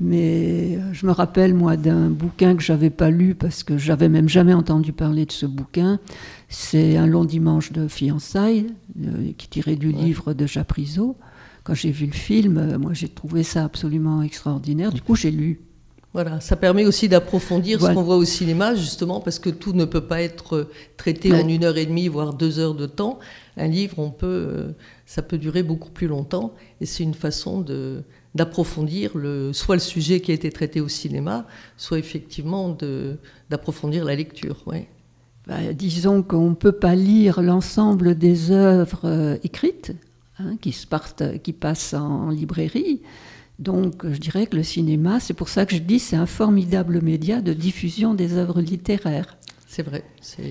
Mais 0.00 0.78
je 0.92 1.06
me 1.06 1.12
rappelle 1.12 1.54
moi 1.54 1.76
d'un 1.76 2.10
bouquin 2.10 2.56
que 2.56 2.62
j'avais 2.62 2.90
pas 2.90 3.08
lu 3.08 3.34
parce 3.34 3.62
que 3.62 3.78
j'avais 3.78 4.08
même 4.08 4.28
jamais 4.28 4.52
entendu 4.52 4.92
parler 4.92 5.26
de 5.26 5.32
ce 5.32 5.46
bouquin. 5.46 6.00
C'est 6.48 6.96
un 6.96 7.06
long 7.06 7.24
dimanche 7.24 7.72
de 7.72 7.86
fiançailles 7.88 8.66
euh, 9.02 9.32
qui 9.38 9.48
tirait 9.48 9.76
du 9.76 9.92
livre 9.92 10.34
de 10.34 10.46
Japrisot. 10.46 11.16
Quand 11.66 11.74
j'ai 11.74 11.90
vu 11.90 12.06
le 12.06 12.12
film, 12.12 12.58
euh, 12.58 12.78
moi 12.78 12.92
j'ai 12.94 13.08
trouvé 13.08 13.42
ça 13.42 13.64
absolument 13.64 14.22
extraordinaire. 14.22 14.92
Du 14.92 15.02
coup, 15.02 15.16
j'ai 15.16 15.32
lu. 15.32 15.60
Voilà, 16.12 16.40
ça 16.40 16.54
permet 16.54 16.86
aussi 16.86 17.08
d'approfondir 17.08 17.80
ce 17.80 17.92
qu'on 17.92 18.04
voit 18.04 18.16
au 18.16 18.24
cinéma, 18.24 18.76
justement, 18.76 19.20
parce 19.20 19.40
que 19.40 19.50
tout 19.50 19.72
ne 19.72 19.84
peut 19.84 20.00
pas 20.00 20.22
être 20.22 20.70
traité 20.96 21.34
en 21.34 21.46
une 21.46 21.64
heure 21.64 21.76
et 21.76 21.84
demie, 21.84 22.06
voire 22.06 22.34
deux 22.34 22.60
heures 22.60 22.76
de 22.76 22.86
temps. 22.86 23.18
Un 23.56 23.66
livre, 23.66 23.98
on 23.98 24.10
peut, 24.10 24.26
euh, 24.26 24.72
ça 25.06 25.22
peut 25.22 25.38
durer 25.38 25.64
beaucoup 25.64 25.90
plus 25.90 26.06
longtemps, 26.06 26.54
et 26.80 26.86
c'est 26.86 27.02
une 27.02 27.14
façon 27.14 27.60
de, 27.60 28.04
d'approfondir 28.36 29.10
le, 29.16 29.52
soit 29.52 29.74
le 29.74 29.80
sujet 29.80 30.20
qui 30.20 30.30
a 30.30 30.34
été 30.34 30.50
traité 30.50 30.80
au 30.80 30.88
cinéma, 30.88 31.46
soit 31.76 31.98
effectivement 31.98 32.74
d'approfondir 33.50 34.04
la 34.04 34.14
lecture. 34.14 34.62
Ouais. 34.66 34.88
Bah, 35.48 35.72
disons 35.74 36.22
qu'on 36.22 36.50
ne 36.50 36.54
peut 36.54 36.72
pas 36.72 36.94
lire 36.94 37.42
l'ensemble 37.42 38.16
des 38.16 38.52
œuvres 38.52 39.02
euh, 39.04 39.36
écrites 39.42 39.92
hein, 40.38 40.56
qui, 40.60 40.72
se 40.72 40.86
partent, 40.86 41.38
qui 41.42 41.52
passent 41.52 41.94
en 41.94 42.30
librairie. 42.30 43.02
Donc 43.58 44.06
je 44.06 44.18
dirais 44.18 44.46
que 44.46 44.56
le 44.56 44.62
cinéma, 44.62 45.20
c'est 45.20 45.34
pour 45.34 45.48
ça 45.48 45.64
que 45.66 45.74
je 45.74 45.80
dis 45.80 45.98
c'est 45.98 46.16
un 46.16 46.26
formidable 46.26 47.00
média 47.00 47.40
de 47.40 47.52
diffusion 47.52 48.14
des 48.14 48.34
œuvres 48.34 48.60
littéraires. 48.60 49.36
C'est 49.66 49.82
vrai, 49.82 50.04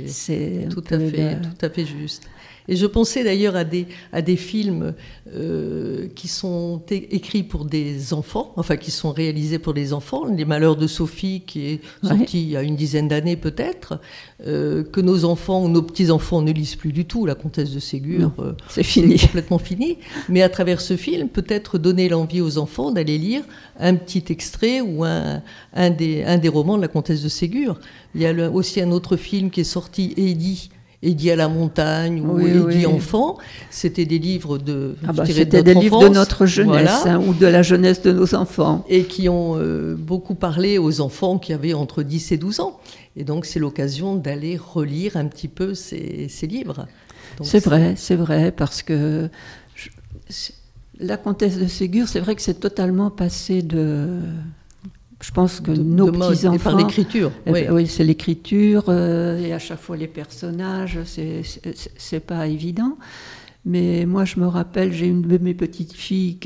c'est 0.07 0.67
tout, 0.69 0.83
à 0.89 0.99
fait, 0.99 1.41
tout 1.41 1.65
à 1.65 1.69
fait 1.69 1.85
juste. 1.85 2.23
Et 2.67 2.75
je 2.75 2.85
pensais 2.85 3.23
d'ailleurs 3.23 3.55
à 3.55 3.63
des, 3.63 3.85
à 4.11 4.21
des 4.21 4.35
films 4.35 4.95
euh, 5.31 6.07
qui 6.15 6.27
sont 6.27 6.81
écrits 6.89 7.43
pour 7.43 7.65
des 7.65 8.13
enfants, 8.13 8.53
enfin 8.55 8.75
qui 8.75 8.91
sont 8.91 9.11
réalisés 9.11 9.59
pour 9.59 9.73
des 9.73 9.93
enfants. 9.93 10.25
Les 10.25 10.45
Malheurs 10.45 10.75
de 10.75 10.87
Sophie, 10.87 11.43
qui 11.45 11.65
est 11.67 11.79
sorti 12.03 12.41
il 12.41 12.49
y 12.49 12.57
a 12.57 12.63
une 12.63 12.75
dizaine 12.75 13.07
d'années 13.07 13.35
peut-être, 13.35 13.99
euh, 14.47 14.83
que 14.83 14.99
nos 14.99 15.25
enfants 15.25 15.63
ou 15.63 15.69
nos 15.69 15.83
petits-enfants 15.83 16.41
ne 16.41 16.51
lisent 16.51 16.75
plus 16.75 16.91
du 16.91 17.05
tout. 17.05 17.25
La 17.25 17.35
Comtesse 17.35 17.71
de 17.71 17.79
Ségur, 17.79 18.31
euh, 18.39 18.53
c'est 18.67 18.83
fini. 18.83 19.17
complètement 19.19 19.59
fini. 19.59 19.97
Mais 20.29 20.41
à 20.41 20.49
travers 20.49 20.81
ce 20.81 20.97
film, 20.97 21.29
peut-être 21.29 21.77
donner 21.77 22.09
l'envie 22.09 22.41
aux 22.41 22.57
enfants 22.57 22.91
d'aller 22.91 23.17
lire 23.17 23.43
un 23.79 23.95
petit 23.95 24.23
extrait 24.29 24.81
ou 24.81 25.03
un, 25.03 25.43
un, 25.73 25.89
des, 25.91 26.23
un 26.23 26.37
des 26.37 26.49
romans 26.49 26.77
de 26.77 26.81
la 26.81 26.87
Comtesse 26.87 27.21
de 27.21 27.29
Ségur. 27.29 27.79
Il 28.15 28.21
y 28.21 28.25
a 28.25 28.49
aussi 28.49 28.81
un 28.81 28.91
autre 28.91 29.17
film 29.17 29.51
qui 29.51 29.61
est 29.61 29.64
sorti, 29.65 30.13
Eddie, 30.15 30.69
Eddie 31.03 31.31
à 31.31 31.35
la 31.35 31.47
montagne 31.47 32.21
ou 32.21 32.39
Eddie 32.39 32.85
enfant. 32.85 33.37
C'était 33.69 34.05
des 34.05 34.19
livres 34.19 34.57
de. 34.57 34.95
Ah 35.07 35.13
bah, 35.13 35.25
c'était 35.25 35.63
des 35.63 35.73
livres 35.73 36.03
de 36.03 36.09
notre 36.09 36.45
jeunesse 36.45 37.05
hein, 37.05 37.21
ou 37.25 37.33
de 37.33 37.45
la 37.45 37.61
jeunesse 37.61 38.01
de 38.01 38.11
nos 38.11 38.33
enfants. 38.35 38.85
Et 38.89 39.03
qui 39.03 39.29
ont 39.29 39.57
euh, 39.57 39.95
beaucoup 39.95 40.35
parlé 40.35 40.77
aux 40.77 41.01
enfants 41.01 41.37
qui 41.37 41.53
avaient 41.53 41.73
entre 41.73 42.03
10 42.03 42.31
et 42.31 42.37
12 42.37 42.59
ans. 42.59 42.79
Et 43.15 43.23
donc 43.23 43.45
c'est 43.45 43.59
l'occasion 43.59 44.15
d'aller 44.15 44.57
relire 44.57 45.15
un 45.17 45.25
petit 45.25 45.47
peu 45.47 45.73
ces, 45.73 46.29
livres. 46.43 46.87
C'est 47.41 47.63
vrai, 47.63 47.93
c'est 47.97 48.15
vrai, 48.15 48.51
parce 48.51 48.81
que 48.81 49.29
la 50.99 51.17
comtesse 51.17 51.57
de 51.57 51.67
Ségur, 51.67 52.07
c'est 52.07 52.19
vrai 52.19 52.35
que 52.35 52.41
c'est 52.41 52.59
totalement 52.59 53.09
passé 53.09 53.61
de 53.61 54.19
je 55.25 55.31
pense 55.31 55.59
que 55.59 55.71
nos 55.71 56.11
petits-enfants. 56.11 56.71
Par 56.71 56.77
l'écriture. 56.77 57.31
Eh 57.47 57.51
ben 57.51 57.71
oui, 57.71 57.87
c'est 57.87 58.03
l'écriture, 58.03 58.85
euh, 58.89 59.39
et 59.39 59.53
à 59.53 59.59
chaque 59.59 59.79
fois 59.79 59.97
les 59.97 60.07
personnages, 60.07 60.99
c'est 61.05 62.19
pas 62.19 62.47
évident. 62.47 62.97
Mais 63.65 64.05
moi, 64.05 64.25
je 64.25 64.39
me 64.39 64.45
rappelle, 64.45 64.93
j'ai 64.93 65.07
une 65.07 65.23
de 65.23 65.39
mes 65.39 65.55
petites 65.55 65.93
filles, 65.93 66.37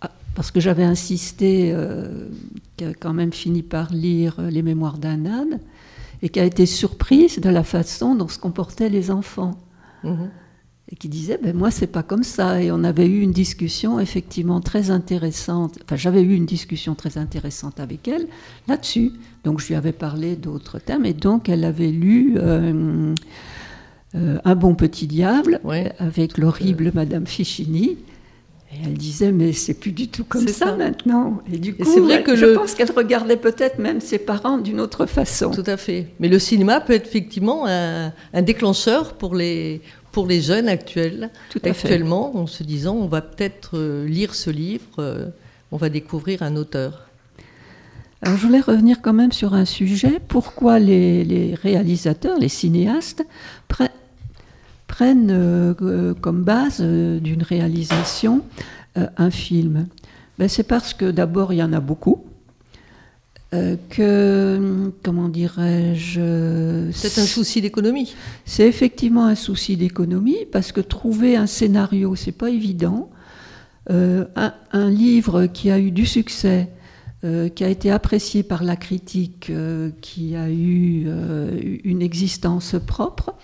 ah, 0.00 0.10
parce 0.34 0.50
que 0.50 0.60
j'avais 0.60 0.84
insisté, 0.84 1.72
euh, 1.74 2.28
qui 2.78 2.84
a 2.84 2.94
quand 2.94 3.12
même 3.12 3.34
fini 3.34 3.62
par 3.62 3.92
lire 3.92 4.40
Les 4.40 4.62
Mémoires 4.62 4.96
d'un 4.96 5.26
âne, 5.26 5.60
et 6.22 6.30
qui 6.30 6.40
a 6.40 6.44
été 6.44 6.64
surprise 6.64 7.38
de 7.38 7.50
la 7.50 7.64
façon 7.64 8.14
dont 8.14 8.28
se 8.28 8.38
comportaient 8.38 8.88
les 8.88 9.10
enfants. 9.10 9.58
Mhm 10.04 10.30
et 10.90 10.96
qui 10.96 11.08
disait 11.08 11.38
ben 11.42 11.56
moi 11.56 11.70
c'est 11.70 11.86
pas 11.86 12.02
comme 12.02 12.22
ça. 12.22 12.62
Et 12.62 12.70
on 12.70 12.84
avait 12.84 13.06
eu 13.06 13.20
une 13.20 13.32
discussion 13.32 13.98
effectivement 13.98 14.60
très 14.60 14.90
intéressante 14.90 15.78
enfin 15.84 15.96
j'avais 15.96 16.22
eu 16.22 16.34
une 16.34 16.46
discussion 16.46 16.94
très 16.94 17.18
intéressante 17.18 17.80
avec 17.80 18.06
elle 18.08 18.26
là-dessus. 18.68 19.12
Donc 19.44 19.60
je 19.60 19.68
lui 19.68 19.74
avais 19.74 19.92
parlé 19.92 20.36
d'autres 20.36 20.78
thèmes 20.78 21.04
et 21.04 21.14
donc 21.14 21.48
elle 21.48 21.64
avait 21.64 21.90
lu 21.90 22.34
euh, 22.36 23.14
euh, 24.14 24.38
un 24.44 24.54
bon 24.54 24.74
petit 24.74 25.06
diable 25.06 25.60
avec 25.98 26.38
l'horrible 26.38 26.92
Madame 26.94 27.26
Fichini 27.26 27.98
et 28.72 28.78
elle 28.84 28.94
disait, 28.94 29.30
mais 29.30 29.52
c'est 29.52 29.74
plus 29.74 29.92
du 29.92 30.08
tout 30.08 30.24
comme 30.24 30.48
ça, 30.48 30.74
maintenant. 30.74 31.40
Et 31.52 31.58
du 31.58 31.74
coup, 31.74 31.84
c'est 31.84 32.00
vrai 32.00 32.24
que 32.24 32.34
je 32.34 32.46
pense 32.46 32.74
qu'elle 32.74 32.90
regardait 32.90 33.36
peut-être 33.36 33.78
même 33.78 34.00
ses 34.00 34.18
parents 34.18 34.58
d'une 34.58 34.80
autre 34.80 35.06
façon. 35.06 35.52
Tout 35.52 35.62
à 35.66 35.76
fait. 35.76 36.08
Mais 36.18 36.28
le 36.28 36.40
cinéma 36.40 36.80
peut 36.80 36.92
être 36.92 37.06
effectivement 37.06 37.64
un, 37.66 38.12
un 38.34 38.42
déclencheur 38.42 39.14
pour 39.14 39.36
les, 39.36 39.82
pour 40.16 40.26
les 40.26 40.40
jeunes 40.40 40.66
actuels, 40.66 41.28
Tout 41.50 41.60
actuellement, 41.62 42.38
en 42.38 42.46
se 42.46 42.62
disant 42.62 42.94
on 42.94 43.06
va 43.06 43.20
peut-être 43.20 43.72
euh, 43.76 44.06
lire 44.08 44.34
ce 44.34 44.48
livre, 44.48 44.98
euh, 44.98 45.26
on 45.72 45.76
va 45.76 45.90
découvrir 45.90 46.42
un 46.42 46.56
auteur. 46.56 47.10
Alors 48.22 48.38
je 48.38 48.46
voulais 48.46 48.60
revenir 48.60 49.02
quand 49.02 49.12
même 49.12 49.32
sur 49.32 49.52
un 49.52 49.66
sujet. 49.66 50.18
Pourquoi 50.26 50.78
les, 50.78 51.54
réalisateurs, 51.62 52.38
les 52.38 52.48
cinéastes, 52.48 53.26
prennent 54.88 55.28
euh, 55.30 56.14
comme 56.14 56.44
base 56.44 56.80
d'une 56.80 57.42
réalisation 57.42 58.40
un 58.94 59.30
film? 59.30 59.86
Ben, 60.38 60.48
C'est 60.48 60.66
parce 60.66 60.94
que 60.94 61.10
d'abord 61.10 61.52
il 61.52 61.56
y 61.56 61.62
en 61.62 61.74
a 61.74 61.80
beaucoup. 61.80 62.24
Euh, 63.56 63.76
que, 63.88 64.92
comment 65.02 65.28
dirais-je... 65.28 66.90
C'est 66.92 67.20
un 67.20 67.24
souci 67.24 67.60
d'économie. 67.60 68.14
C'est 68.44 68.68
effectivement 68.68 69.26
un 69.26 69.34
souci 69.34 69.76
d'économie, 69.76 70.46
parce 70.52 70.72
que 70.72 70.80
trouver 70.80 71.36
un 71.36 71.46
scénario, 71.46 72.14
c'est 72.16 72.32
pas 72.32 72.50
évident. 72.50 73.10
Euh, 73.90 74.24
un, 74.72 74.90
livre 74.90 75.46
qui 75.46 75.70
a 75.70 75.78
eu 75.78 75.90
du 75.90 76.06
succès, 76.06 76.70
euh, 77.24 77.48
qui 77.48 77.64
a 77.64 77.68
été 77.68 77.90
apprécié 77.90 78.42
par 78.42 78.62
la 78.62 78.76
critique, 78.76 79.52
qui 80.00 80.36
a 80.36 80.50
eu 80.50 81.08
une 81.84 82.02
existence 82.02 82.76
propre, 82.86 83.34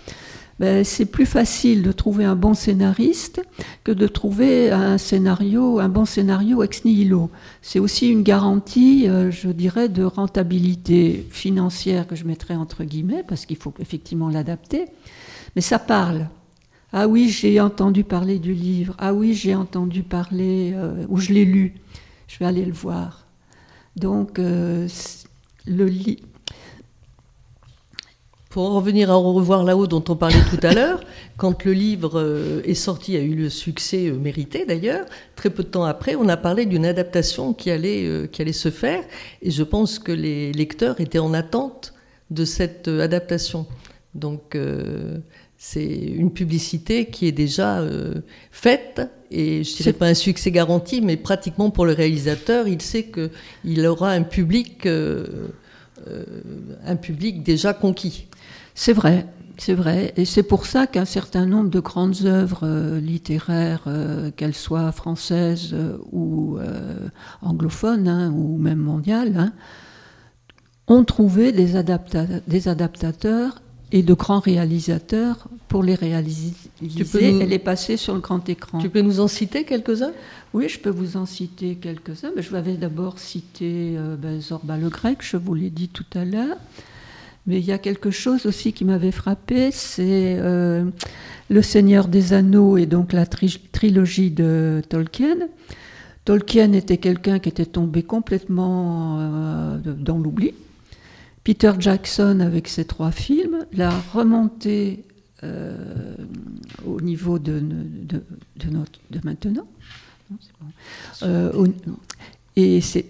ben, 0.59 0.83
c'est 0.83 1.05
plus 1.05 1.25
facile 1.25 1.81
de 1.81 1.91
trouver 1.91 2.25
un 2.25 2.35
bon 2.35 2.53
scénariste 2.53 3.41
que 3.83 3.91
de 3.91 4.07
trouver 4.07 4.71
un 4.71 4.97
scénario, 4.97 5.79
un 5.79 5.89
bon 5.89 6.05
scénario 6.05 6.61
ex 6.63 6.85
nihilo. 6.85 7.29
C'est 7.61 7.79
aussi 7.79 8.09
une 8.09 8.23
garantie, 8.23 9.09
euh, 9.09 9.31
je 9.31 9.49
dirais, 9.49 9.89
de 9.89 10.03
rentabilité 10.03 11.25
financière 11.31 12.07
que 12.07 12.15
je 12.15 12.25
mettrais 12.25 12.55
entre 12.55 12.83
guillemets, 12.83 13.23
parce 13.27 13.45
qu'il 13.45 13.57
faut 13.57 13.73
effectivement 13.79 14.29
l'adapter. 14.29 14.85
Mais 15.55 15.61
ça 15.61 15.79
parle. 15.79 16.27
Ah 16.91 17.07
oui, 17.07 17.29
j'ai 17.29 17.59
entendu 17.59 18.03
parler 18.03 18.37
du 18.37 18.53
livre. 18.53 18.95
Ah 18.99 19.13
oui, 19.13 19.33
j'ai 19.33 19.55
entendu 19.55 20.03
parler, 20.03 20.73
euh, 20.75 21.05
ou 21.09 21.17
je 21.17 21.33
l'ai 21.33 21.45
lu. 21.45 21.73
Je 22.27 22.37
vais 22.37 22.45
aller 22.45 22.65
le 22.65 22.73
voir. 22.73 23.25
Donc, 23.95 24.37
euh, 24.37 24.87
le 25.65 25.85
livre 25.85 26.23
pour 28.53 28.69
en 28.69 28.75
revenir 28.75 29.09
à 29.09 29.17
Au 29.17 29.33
revoir 29.33 29.63
là-haut 29.63 29.87
dont 29.87 30.03
on 30.09 30.15
parlait 30.15 30.43
tout 30.51 30.59
à 30.61 30.73
l'heure, 30.75 31.01
quand 31.37 31.65
le 31.65 31.73
livre 31.73 32.19
euh, 32.19 32.61
est 32.63 32.75
sorti, 32.75 33.17
a 33.17 33.19
eu 33.19 33.33
le 33.33 33.49
succès 33.49 34.09
euh, 34.09 34.13
mérité 34.13 34.63
d'ailleurs, 34.67 35.07
très 35.35 35.49
peu 35.49 35.63
de 35.63 35.69
temps 35.69 35.85
après, 35.85 36.13
on 36.13 36.29
a 36.29 36.37
parlé 36.37 36.67
d'une 36.67 36.85
adaptation 36.85 37.55
qui 37.55 37.71
allait, 37.71 38.05
euh, 38.05 38.27
qui 38.27 38.43
allait 38.43 38.53
se 38.53 38.69
faire, 38.69 39.03
et 39.41 39.49
je 39.49 39.63
pense 39.63 39.97
que 39.97 40.11
les 40.11 40.53
lecteurs 40.53 41.01
étaient 41.01 41.17
en 41.17 41.33
attente 41.33 41.95
de 42.29 42.45
cette 42.45 42.87
adaptation. 42.87 43.65
Donc 44.13 44.55
c'est 45.57 45.83
une 45.85 46.31
publicité 46.31 47.07
qui 47.07 47.27
est 47.27 47.31
déjà 47.31 47.83
faite, 48.51 49.01
et 49.31 49.63
je 49.63 49.71
ne 49.71 49.77
dirais 49.77 49.93
pas 49.93 50.05
un 50.07 50.13
succès 50.13 50.51
garanti, 50.51 51.01
mais 51.01 51.17
pratiquement 51.17 51.71
pour 51.71 51.87
le 51.87 51.93
réalisateur, 51.93 52.67
il 52.67 52.81
sait 52.81 53.05
qu'il 53.05 53.85
aura 53.87 54.11
un 54.11 54.21
public... 54.21 54.87
un 56.85 56.95
public 56.95 57.41
déjà 57.43 57.73
conquis. 57.73 58.27
C'est 58.75 58.93
vrai, 58.93 59.27
c'est 59.57 59.73
vrai. 59.73 60.13
Et 60.17 60.25
c'est 60.25 60.43
pour 60.43 60.65
ça 60.65 60.87
qu'un 60.87 61.05
certain 61.05 61.45
nombre 61.45 61.69
de 61.69 61.79
grandes 61.79 62.25
œuvres 62.25 62.61
euh, 62.63 62.99
littéraires, 62.99 63.83
euh, 63.87 64.31
qu'elles 64.31 64.55
soient 64.55 64.91
françaises 64.91 65.71
euh, 65.73 65.97
ou 66.11 66.57
anglophones, 67.41 68.07
hein, 68.07 68.31
ou 68.31 68.57
même 68.57 68.79
mondiales, 68.79 69.37
hein, 69.37 69.53
ont 70.87 71.03
trouvé 71.03 71.51
des, 71.51 71.73
des, 72.47 72.67
adaptateurs 72.67 73.61
et 73.91 74.01
de 74.01 74.13
grands 74.13 74.39
réalisateurs 74.39 75.47
pour 75.67 75.83
les 75.83 75.95
réaliser 75.95 76.53
et 76.81 77.45
les 77.45 77.59
passer 77.59 77.95
sur 77.95 78.15
le 78.15 78.19
grand 78.19 78.47
écran. 78.49 78.79
Tu 78.79 78.89
peux 78.89 79.01
nous 79.01 79.19
en 79.19 79.27
citer 79.27 79.63
quelques-uns? 79.63 80.11
Oui, 80.53 80.67
je 80.67 80.79
peux 80.79 80.89
vous 80.89 81.15
en 81.15 81.25
citer 81.25 81.75
quelques-uns. 81.75 82.31
je 82.35 82.49
vais 82.49 82.73
d'abord 82.73 83.19
citer 83.19 83.97
ben, 84.19 84.41
Zorba 84.41 84.77
le 84.77 84.89
Grec, 84.89 85.19
je 85.21 85.37
vous 85.37 85.53
l'ai 85.53 85.69
dit 85.69 85.89
tout 85.89 86.05
à 86.15 86.25
l'heure. 86.25 86.57
Mais 87.45 87.59
il 87.59 87.65
y 87.65 87.73
a 87.73 87.77
quelque 87.77 88.09
chose 88.09 88.45
aussi 88.45 88.71
qui 88.71 88.85
m'avait 88.85 89.11
frappé, 89.11 89.71
c'est 89.71 90.37
euh, 90.39 90.85
Le 91.49 91.61
Seigneur 91.61 92.07
des 92.07 92.31
Anneaux 92.31 92.77
et 92.77 92.85
donc 92.85 93.11
la 93.11 93.25
trilogie 93.25 94.31
de 94.31 94.81
Tolkien. 94.87 95.35
Tolkien 96.23 96.71
était 96.71 96.97
quelqu'un 96.97 97.39
qui 97.39 97.49
était 97.49 97.65
tombé 97.65 98.01
complètement 98.01 99.17
euh, 99.19 99.77
dans 99.77 100.17
l'oubli. 100.17 100.53
Peter 101.43 101.73
Jackson, 101.77 102.39
avec 102.39 102.69
ses 102.69 102.85
trois 102.85 103.11
films, 103.11 103.65
l'a 103.73 103.91
remonté 104.13 105.03
euh, 105.43 106.15
au 106.85 107.01
niveau 107.01 107.39
de, 107.39 107.61
maintenant. 109.25 109.67
et 112.55 112.79
c'est 112.79 113.05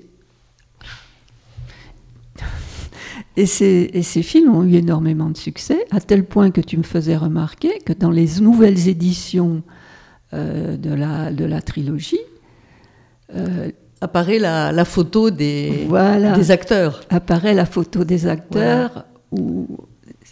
Et 3.36 3.46
ces, 3.46 4.24
films 4.24 4.56
ont 4.56 4.64
eu 4.64 4.76
énormément 4.76 5.30
de 5.30 5.38
succès, 5.38 5.86
à 5.92 6.00
tel 6.00 6.24
point 6.24 6.52
que 6.52 6.62
tu 6.62 6.78
me 6.78 6.84
faisais 6.84 7.18
remarquer 7.18 7.80
que 7.86 7.94
dans 7.94 8.12
les 8.12 8.40
nouvelles 8.42 8.88
éditions 8.88 9.64
euh, 10.34 10.78
de, 10.78 10.94
la, 10.94 11.32
de 11.32 11.46
la 11.46 11.62
trilogie, 11.62 12.20
euh, 13.36 13.70
apparaît 14.02 14.40
la, 14.40 14.86
photo 14.86 15.30
des, 15.32 15.88
des 16.36 16.52
acteurs. 16.52 17.02
Apparaît 17.10 17.54
la 17.54 17.66
photo 17.66 18.04
des 18.04 18.28
acteurs. 18.28 19.06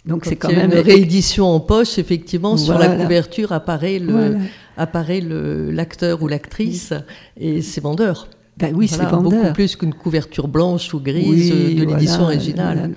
donc 0.04 0.24
c'est 0.24 0.36
quand 0.36 0.52
même 0.52 0.72
une 0.72 0.78
réédition 0.78 1.46
en 1.46 1.60
poche, 1.60 1.98
effectivement, 1.98 2.56
sur 2.56 2.78
la 2.78 2.88
couverture 2.88 3.52
apparaît 3.52 3.98
le, 3.98 4.36
apparaît 4.76 5.20
l'acteur 5.20 6.22
ou 6.22 6.28
l'actrice 6.28 6.92
et 7.36 7.62
c'est 7.62 7.80
vendeur. 7.80 8.28
Ben 8.56 8.74
oui, 8.74 8.88
c'est 8.88 9.08
Beaucoup 9.10 9.52
plus 9.54 9.76
qu'une 9.76 9.94
couverture 9.94 10.48
blanche 10.48 10.92
ou 10.94 11.00
grise 11.00 11.50
de 11.50 11.84
l'édition 11.84 12.22
originale. 12.24 12.92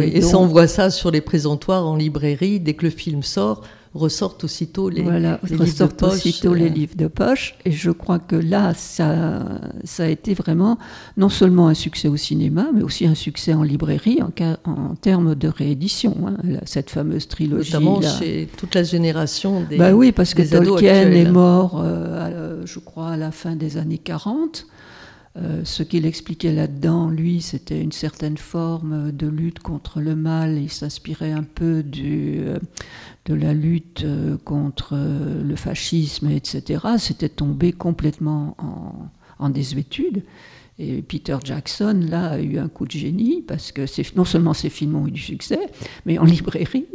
et, 0.00 0.20
ça, 0.20 0.38
on 0.38 0.46
voit 0.46 0.66
ça 0.66 0.90
sur 0.90 1.10
les 1.10 1.20
présentoirs 1.20 1.86
en 1.86 1.96
librairie. 1.96 2.60
Dès 2.60 2.74
que 2.74 2.84
le 2.84 2.90
film 2.90 3.22
sort, 3.22 3.62
ressortent 3.94 4.44
aussitôt 4.44 4.88
les, 4.88 5.02
voilà, 5.02 5.40
les 5.42 5.56
livres 5.56 5.88
de 5.88 5.92
poche. 5.92 6.12
aussitôt 6.14 6.54
les 6.54 6.66
euh. 6.66 6.68
livres 6.68 6.96
de 6.96 7.08
poche. 7.08 7.56
Et 7.64 7.72
je 7.72 7.90
crois 7.90 8.18
que 8.18 8.36
là, 8.36 8.72
ça, 8.74 9.44
ça 9.84 10.04
a 10.04 10.06
été 10.06 10.34
vraiment 10.34 10.78
non 11.16 11.28
seulement 11.28 11.68
un 11.68 11.74
succès 11.74 12.08
au 12.08 12.16
cinéma, 12.16 12.68
mais 12.72 12.82
aussi 12.82 13.06
un 13.06 13.16
succès 13.16 13.52
en 13.52 13.62
librairie 13.62 14.20
en, 14.22 14.30
en 14.70 14.94
termes 14.94 15.34
de 15.34 15.48
réédition. 15.48 16.16
Hein, 16.26 16.36
cette 16.64 16.90
fameuse 16.90 17.28
trilogie. 17.28 17.72
Notamment 17.72 18.00
chez 18.00 18.48
toute 18.56 18.74
la 18.74 18.82
génération 18.82 19.62
des. 19.62 19.76
Bah 19.76 19.92
oui, 19.92 20.12
parce 20.12 20.34
que 20.34 20.42
Tolkien 20.42 21.10
est 21.10 21.30
mort, 21.30 21.82
euh, 21.82 22.62
je 22.64 22.78
crois, 22.78 23.10
à 23.10 23.16
la 23.16 23.30
fin 23.30 23.56
des 23.56 23.76
années 23.76 23.98
40. 23.98 24.66
Euh, 25.36 25.60
ce 25.64 25.84
qu'il 25.84 26.06
expliquait 26.06 26.52
là-dedans, 26.52 27.08
lui, 27.08 27.40
c'était 27.40 27.80
une 27.80 27.92
certaine 27.92 28.36
forme 28.36 29.12
de 29.12 29.28
lutte 29.28 29.60
contre 29.60 30.00
le 30.00 30.16
mal. 30.16 30.58
Il 30.58 30.70
s'inspirait 30.70 31.30
un 31.30 31.44
peu 31.44 31.84
du, 31.84 32.40
euh, 32.40 32.58
de 33.30 33.34
la 33.34 33.54
lutte 33.54 34.02
euh, 34.04 34.36
contre 34.44 34.96
le 34.96 35.56
fascisme, 35.56 36.30
etc. 36.30 36.84
C'était 36.98 37.28
tombé 37.28 37.72
complètement 37.72 38.56
en, 39.38 39.48
désuétude. 39.50 40.22
Et 40.78 41.02
Peter 41.02 41.36
Jackson, 41.42 42.06
là, 42.08 42.30
a 42.30 42.40
eu 42.40 42.58
un 42.58 42.68
coup 42.68 42.86
de 42.86 42.90
génie, 42.90 43.42
parce 43.42 43.72
que 43.72 43.82
non 44.16 44.24
seulement 44.24 44.54
ses 44.54 44.70
films 44.70 44.96
ont 44.96 45.06
eu 45.06 45.10
du 45.10 45.20
succès, 45.20 45.60
mais 46.06 46.18
en 46.18 46.24
librairie, 46.24 46.86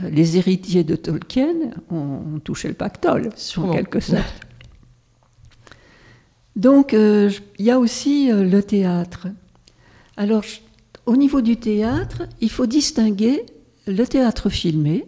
les 0.00 0.36
héritiers 0.36 0.84
de 0.84 0.96
Tolkien 0.96 1.54
ont, 1.90 2.38
touché 2.44 2.68
le 2.68 2.74
pactole, 2.74 3.30
en 3.56 3.70
quelque 3.70 4.00
sorte. 4.00 4.48
Donc, 6.58 6.92
euh, 6.92 7.30
il 7.58 7.66
y 7.66 7.70
a 7.70 7.78
aussi 7.78 8.32
euh, 8.32 8.42
le 8.42 8.62
théâtre. 8.62 9.28
Alors, 10.16 10.42
au 11.06 11.16
niveau 11.16 11.40
du 11.40 11.56
théâtre, 11.56 12.24
il 12.40 12.50
faut 12.50 12.66
distinguer 12.66 13.46
le 13.86 14.04
théâtre 14.04 14.50
filmé. 14.50 15.06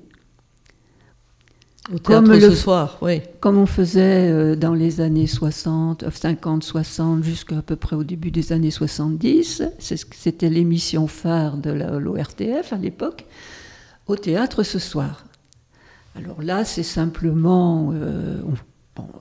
Au 1.88 1.98
théâtre 1.98 2.28
comme 2.28 2.40
ce 2.40 2.54
soir, 2.54 2.98
oui. 3.00 3.22
Comme 3.40 3.56
on 3.56 3.66
faisait 3.66 4.30
euh, 4.30 4.54
dans 4.54 4.74
les 4.74 5.00
années 5.00 5.26
60, 5.26 6.04
50, 6.10 6.62
60, 6.62 7.24
jusqu'à 7.24 7.62
peu 7.62 7.74
près 7.74 7.96
au 7.96 8.04
début 8.04 8.30
des 8.30 8.52
années 8.52 8.70
70. 8.70 9.62
C'était 9.78 10.50
l'émission 10.50 11.06
phare 11.06 11.56
de 11.56 11.70
l'ORTF 11.70 12.72
à 12.72 12.76
l'époque. 12.76 13.24
Au 14.06 14.16
théâtre 14.16 14.62
ce 14.62 14.78
soir. 14.78 15.24
Alors 16.16 16.42
là, 16.42 16.64
c'est 16.64 16.82
simplement, 16.82 17.94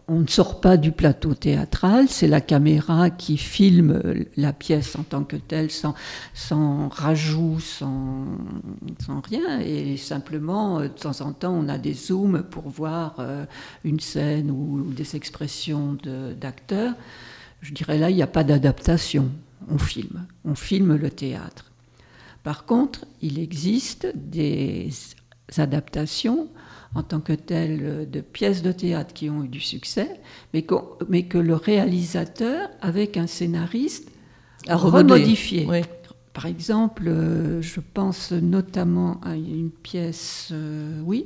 on 0.08 0.20
ne 0.20 0.28
sort 0.28 0.62
pas 0.62 0.78
du 0.78 0.92
plateau 0.92 1.34
théâtral, 1.34 2.08
c'est 2.10 2.28
la 2.28 2.42
caméra 2.42 3.10
qui 3.10 3.38
filme 3.38 4.02
la 4.38 4.54
pièce 4.54 4.96
en 4.96 5.04
tant 5.04 5.24
que 5.24 5.36
telle, 5.36 5.70
sans, 5.72 5.94
rajout, 6.90 7.60
sans, 7.60 8.26
rien. 9.28 9.60
Et 9.60 9.98
simplement, 9.98 10.80
euh, 10.80 10.84
de 10.84 10.88
temps 10.90 11.22
en 11.22 11.34
temps, 11.34 11.54
on 11.54 11.68
a 11.70 11.78
des 11.78 11.94
zooms 11.94 12.44
pour 12.44 12.70
voir 12.70 13.16
euh, 13.20 13.46
une 13.84 14.00
scène 14.00 14.52
ou, 14.52 14.92
des 14.92 15.16
expressions 15.16 15.98
d'acteurs. 16.40 16.94
Je 17.62 17.74
dirais 17.74 17.98
là, 17.98 18.10
il 18.10 18.16
n'y 18.16 18.24
a 18.24 18.28
pas 18.28 18.44
d'adaptation. 18.44 19.30
On 19.70 19.78
filme. 19.78 20.26
On 20.46 20.56
filme 20.56 20.96
le 20.96 21.10
théâtre. 21.10 21.66
Par 22.44 22.66
contre, 22.66 23.06
il 23.22 23.38
existe 23.38 24.08
des 24.16 24.90
adaptations 25.58 26.50
en 26.96 27.04
tant 27.04 27.20
que 27.20 27.34
telles 27.34 27.80
euh, 27.84 28.06
de 28.06 28.22
pièces 28.22 28.62
de 28.62 28.72
théâtre 28.72 29.14
qui 29.14 29.30
ont 29.30 29.44
eu 29.44 29.48
du 29.48 29.60
succès, 29.60 30.20
mais 30.54 30.64
que, 30.64 30.76
mais 31.08 31.24
que 31.24 31.38
le 31.38 31.56
réalisateur, 31.56 32.70
avec 32.82 33.18
un 33.18 33.28
scénariste, 33.28 34.10
a 34.68 34.76
remodifié. 34.76 35.68
Par 36.34 36.46
exemple, 36.46 37.08
euh, 37.08 37.62
je 37.62 37.80
pense 37.80 38.32
notamment 38.32 39.20
à 39.24 39.36
une 39.36 39.72
pièce, 39.72 40.50
euh, 40.52 41.02
oui, 41.04 41.26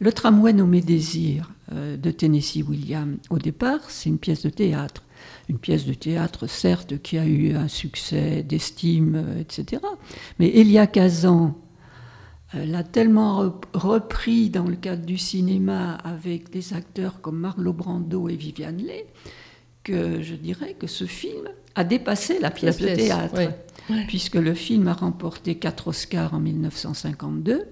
Le 0.00 0.12
tramway 0.12 0.52
nommé 0.52 0.80
Désir 0.80 1.50
de 1.72 2.10
Tennessee 2.10 2.62
Williams. 2.62 3.16
Au 3.30 3.38
départ, 3.38 3.80
c'est 3.88 4.10
une 4.10 4.18
pièce 4.18 4.42
de 4.42 4.50
théâtre. 4.50 5.02
Une 5.48 5.58
pièce 5.58 5.86
de 5.86 5.94
théâtre, 5.94 6.46
certes, 6.46 7.00
qui 7.02 7.16
a 7.16 7.26
eu 7.26 7.54
un 7.54 7.68
succès 7.68 8.42
d'estime, 8.42 9.38
etc. 9.40 9.82
Mais 10.38 10.48
Elia 10.48 10.86
Kazan, 10.86 11.46
euh, 11.46 11.63
l'a 12.54 12.82
tellement 12.82 13.60
repris 13.72 14.50
dans 14.50 14.64
le 14.64 14.76
cadre 14.76 15.04
du 15.04 15.18
cinéma 15.18 15.94
avec 15.94 16.50
des 16.50 16.74
acteurs 16.74 17.20
comme 17.20 17.38
Marlon 17.38 17.72
Brando 17.72 18.28
et 18.28 18.36
Viviane 18.36 18.78
Leigh 18.78 19.06
que 19.84 20.22
je 20.22 20.34
dirais 20.34 20.74
que 20.74 20.86
ce 20.86 21.04
film 21.04 21.48
a 21.74 21.84
dépassé 21.84 22.40
la 22.40 22.50
pièce, 22.50 22.78
de 22.78 22.88
théâtre, 22.88 23.52
puisque 24.08 24.36
le 24.36 24.54
film 24.54 24.88
a 24.88 24.94
remporté 24.94 25.56
quatre 25.56 25.88
Oscars 25.88 26.34
en 26.34 26.40
1952, 26.40 27.66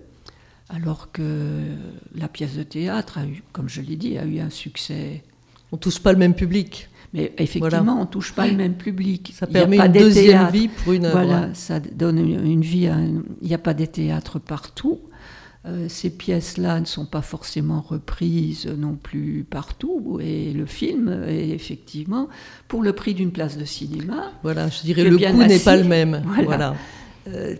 alors 0.68 1.10
que 1.10 1.60
la 2.14 2.28
pièce 2.28 2.54
de 2.54 2.62
théâtre 2.62 3.18
a 3.18 3.24
eu, 3.24 3.42
comme 3.52 3.68
je 3.68 3.80
l'ai 3.80 3.96
dit, 3.96 4.18
a 4.18 4.24
eu 4.24 4.38
un 4.38 4.50
succès. 4.50 5.24
On 5.72 5.78
touche 5.78 6.00
pas 6.00 6.12
le 6.12 6.18
même 6.18 6.34
public. 6.34 6.88
Mais 7.14 7.32
effectivement, 7.38 7.98
on 7.98 8.02
ne 8.02 8.06
touche 8.06 8.32
pas 8.32 8.46
le 8.46 8.56
même 8.56 8.74
public. 8.74 9.32
Ça 9.34 9.46
permet 9.46 9.78
une 9.78 9.92
deuxième 9.92 10.48
vie 10.50 10.68
pour 10.68 10.92
une. 10.92 11.08
Voilà, 11.08 11.50
ça 11.54 11.80
donne 11.80 12.18
une 12.18 12.62
vie. 12.62 12.88
Il 13.40 13.48
n'y 13.48 13.54
a 13.54 13.58
pas 13.58 13.74
des 13.74 13.86
théâtres 13.86 14.38
partout. 14.38 15.00
Euh, 15.64 15.86
ces 15.88 16.10
pièces-là 16.10 16.80
ne 16.80 16.84
sont 16.84 17.06
pas 17.06 17.22
forcément 17.22 17.80
reprises 17.80 18.66
non 18.66 18.96
plus 19.00 19.46
partout. 19.48 20.18
Et 20.20 20.52
le 20.52 20.66
film 20.66 21.24
est 21.28 21.50
effectivement, 21.50 22.28
pour 22.66 22.82
le 22.82 22.92
prix 22.92 23.14
d'une 23.14 23.30
place 23.30 23.56
de 23.56 23.64
cinéma. 23.64 24.32
Voilà, 24.42 24.68
je 24.68 24.82
dirais 24.82 25.04
le 25.04 25.16
coût 25.16 25.44
n'est 25.44 25.58
pas 25.60 25.76
le 25.76 25.84
même. 25.84 26.24
voilà. 26.44 26.74
Euh, 27.28 27.54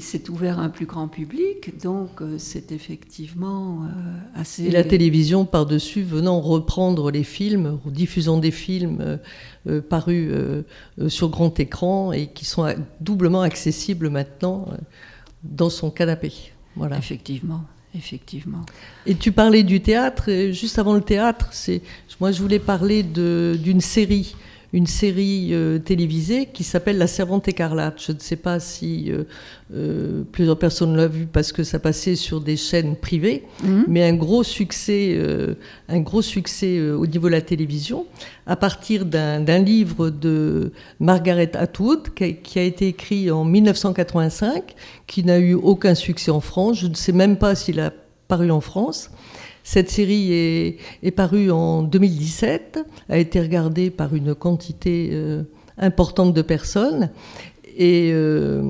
c'est 0.00 0.28
ouvert 0.28 0.58
à 0.58 0.64
un 0.64 0.68
plus 0.68 0.84
grand 0.84 1.08
public, 1.08 1.80
donc 1.82 2.20
euh, 2.20 2.36
c'est 2.36 2.72
effectivement 2.72 3.84
euh, 3.84 4.40
assez. 4.40 4.64
Et 4.64 4.70
la 4.70 4.84
télévision 4.84 5.46
par-dessus 5.46 6.02
venant 6.02 6.40
reprendre 6.40 7.10
les 7.10 7.24
films, 7.24 7.78
diffusant 7.86 8.36
des 8.38 8.50
films 8.50 9.18
parus 9.88 10.30
sur 11.08 11.30
grand 11.30 11.58
écran 11.58 12.12
et 12.12 12.26
qui 12.28 12.44
sont 12.44 12.74
doublement 13.00 13.42
accessibles 13.42 14.10
maintenant 14.10 14.68
dans 15.42 15.70
son 15.70 15.90
canapé. 15.90 16.32
Voilà. 16.76 16.98
Effectivement. 16.98 17.64
Effectivement. 17.94 18.64
Et 19.06 19.14
tu 19.14 19.32
parlais 19.32 19.62
du 19.62 19.80
théâtre, 19.80 20.30
juste 20.52 20.78
avant 20.78 20.94
le 20.94 21.00
théâtre, 21.00 21.48
c'est 21.52 21.80
moi 22.20 22.30
je 22.30 22.42
voulais 22.42 22.58
parler 22.58 23.02
d'une 23.02 23.80
série 23.80 24.34
une 24.72 24.86
série 24.86 25.48
euh, 25.52 25.78
télévisée 25.78 26.46
qui 26.46 26.62
s'appelle 26.62 26.98
La 26.98 27.06
Servante 27.06 27.48
écarlate. 27.48 28.02
Je 28.04 28.12
ne 28.12 28.18
sais 28.18 28.36
pas 28.36 28.60
si 28.60 29.10
euh, 29.10 29.24
euh, 29.74 30.22
plusieurs 30.30 30.58
personnes 30.58 30.94
l'ont 30.94 31.08
vu 31.08 31.26
parce 31.26 31.52
que 31.52 31.64
ça 31.64 31.78
passait 31.78 32.16
sur 32.16 32.40
des 32.40 32.56
chaînes 32.56 32.96
privées, 32.96 33.44
mhm. 33.64 33.84
mais 33.88 34.06
un 34.06 34.14
gros 34.14 34.42
succès, 34.42 35.18
un 35.88 36.00
gros 36.00 36.22
succès 36.22 36.80
au 36.90 37.06
niveau 37.06 37.28
de 37.28 37.32
la 37.32 37.40
télévision, 37.40 38.06
à 38.46 38.56
partir 38.56 39.06
d'un 39.06 39.58
livre 39.58 40.10
de 40.10 40.72
Margaret 41.00 41.56
Atwood 41.56 42.14
qui 42.14 42.36
qui 42.36 42.58
a 42.58 42.62
été 42.62 42.88
écrit 42.88 43.30
en 43.30 43.44
1985, 43.44 44.74
qui 45.06 45.24
n'a 45.24 45.38
eu 45.38 45.54
aucun 45.54 45.94
succès 45.94 46.30
en 46.30 46.40
France. 46.40 46.78
Je 46.80 46.86
ne 46.88 46.94
sais 46.94 47.12
même 47.12 47.36
pas 47.36 47.54
s'il 47.54 47.80
a 47.80 47.92
paru 48.28 48.50
en 48.50 48.60
France. 48.60 49.10
Cette 49.64 49.90
série 49.90 50.32
est, 50.32 51.10
parue 51.10 51.50
en 51.50 51.82
2017, 51.82 52.78
a 53.08 53.18
été 53.18 53.40
regardée 53.40 53.90
par 53.90 54.14
une 54.14 54.34
quantité 54.34 55.10
euh, 55.12 55.42
importante 55.76 56.34
de 56.34 56.42
personnes. 56.42 57.10
Et 57.76 58.10
euh, 58.12 58.62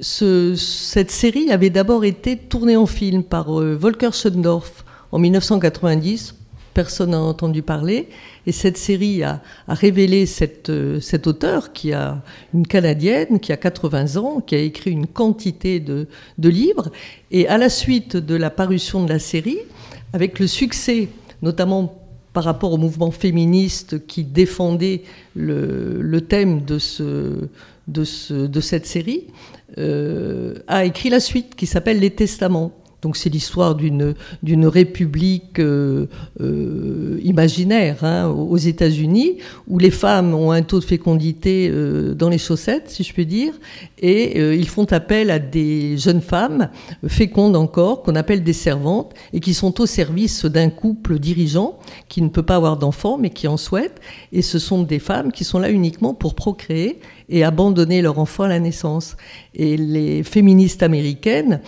cette 0.00 1.10
série 1.10 1.50
avait 1.50 1.70
d'abord 1.70 2.04
été 2.04 2.36
tournée 2.36 2.76
en 2.76 2.86
film 2.86 3.24
par 3.24 3.50
Volker 3.50 4.10
Schoendorf 4.12 4.84
en 5.10 5.18
1990 5.18 6.37
personne 6.74 7.10
n'a 7.10 7.20
entendu 7.20 7.62
parler. 7.62 8.08
Et 8.46 8.52
cette 8.52 8.76
série 8.76 9.22
a, 9.22 9.42
révélé 9.68 10.26
cette, 10.26 10.70
euh, 10.70 11.00
cet 11.00 11.26
auteur, 11.26 11.72
qui 11.72 11.92
a 11.92 12.22
une 12.54 12.66
Canadienne, 12.66 13.40
qui 13.40 13.52
a 13.52 13.56
80 13.56 14.16
ans, 14.16 14.40
qui 14.40 14.54
a 14.54 14.58
écrit 14.58 14.90
une 14.90 15.06
quantité 15.06 15.80
de, 15.80 16.06
livres. 16.38 16.90
Et 17.30 17.48
à 17.48 17.58
la 17.58 17.68
suite 17.68 18.16
de 18.16 18.34
la 18.34 18.50
parution 18.50 19.04
de 19.04 19.08
la 19.08 19.18
série, 19.18 19.58
avec 20.12 20.38
le 20.38 20.46
succès, 20.46 21.08
notamment 21.42 21.94
par 22.32 22.44
rapport 22.44 22.72
au 22.72 22.76
mouvement 22.76 23.10
féministe 23.10 24.06
qui 24.06 24.24
défendait 24.24 25.02
le, 25.34 26.20
thème 26.20 26.64
de, 26.64 26.78
ce, 26.78 27.48
de, 27.88 28.04
ce, 28.04 28.46
de, 28.46 28.60
cette 28.60 28.86
série, 28.86 29.24
euh, 29.78 30.54
a 30.66 30.84
écrit 30.84 31.10
la 31.10 31.20
suite 31.20 31.54
qui 31.56 31.66
s'appelle 31.66 32.00
Les 32.00 32.10
Testaments. 32.10 32.72
Donc 33.02 33.16
c'est 33.16 33.30
l'histoire 33.30 33.76
d'une 33.76 34.66
république 34.66 35.60
euh, 35.60 36.06
euh, 36.40 37.20
imaginaire 37.22 38.02
hein, 38.02 38.26
aux 38.28 38.56
États-Unis 38.56 39.38
où 39.68 39.78
les 39.78 39.92
femmes 39.92 40.34
ont 40.34 40.50
un 40.50 40.62
taux 40.62 40.80
de 40.80 40.84
fécondité 40.84 41.70
euh, 41.70 42.14
dans 42.14 42.28
les 42.28 42.38
chaussettes, 42.38 42.90
si 42.90 43.04
je 43.04 43.12
puis 43.12 43.24
dire, 43.24 43.52
et 44.00 44.38
ils 44.54 44.68
font 44.68 44.84
appel 44.92 45.30
à 45.30 45.38
des 45.38 45.96
jeunes 45.96 46.20
femmes 46.20 46.70
fécondes 47.06 47.56
encore 47.56 48.02
qu'on 48.02 48.14
appelle 48.14 48.42
des 48.42 48.52
servantes 48.52 49.12
et 49.32 49.40
qui 49.40 49.54
sont 49.54 49.80
au 49.80 49.86
service 49.86 50.44
d'un 50.44 50.70
couple 50.70 51.18
dirigeant 51.18 51.78
qui 52.08 52.22
ne 52.22 52.28
peut 52.28 52.42
pas 52.42 52.56
avoir 52.56 52.76
d'enfants 52.76 53.18
mais 53.18 53.30
qui 53.30 53.48
en 53.48 53.56
souhaite. 53.56 54.00
Et 54.32 54.42
ce 54.42 54.58
sont 54.58 54.82
des 54.82 54.98
femmes 54.98 55.32
qui 55.32 55.44
sont 55.44 55.58
là 55.58 55.70
uniquement 55.70 56.14
pour 56.14 56.34
procréer 56.34 57.00
et 57.28 57.44
abandonner 57.44 58.02
leur 58.02 58.18
enfant 58.18 58.44
à 58.44 58.48
la 58.48 58.60
naissance. 58.60 59.16
Et 59.54 59.76
les 59.76 60.22
féministes 60.22 60.82
américaines 60.82 61.60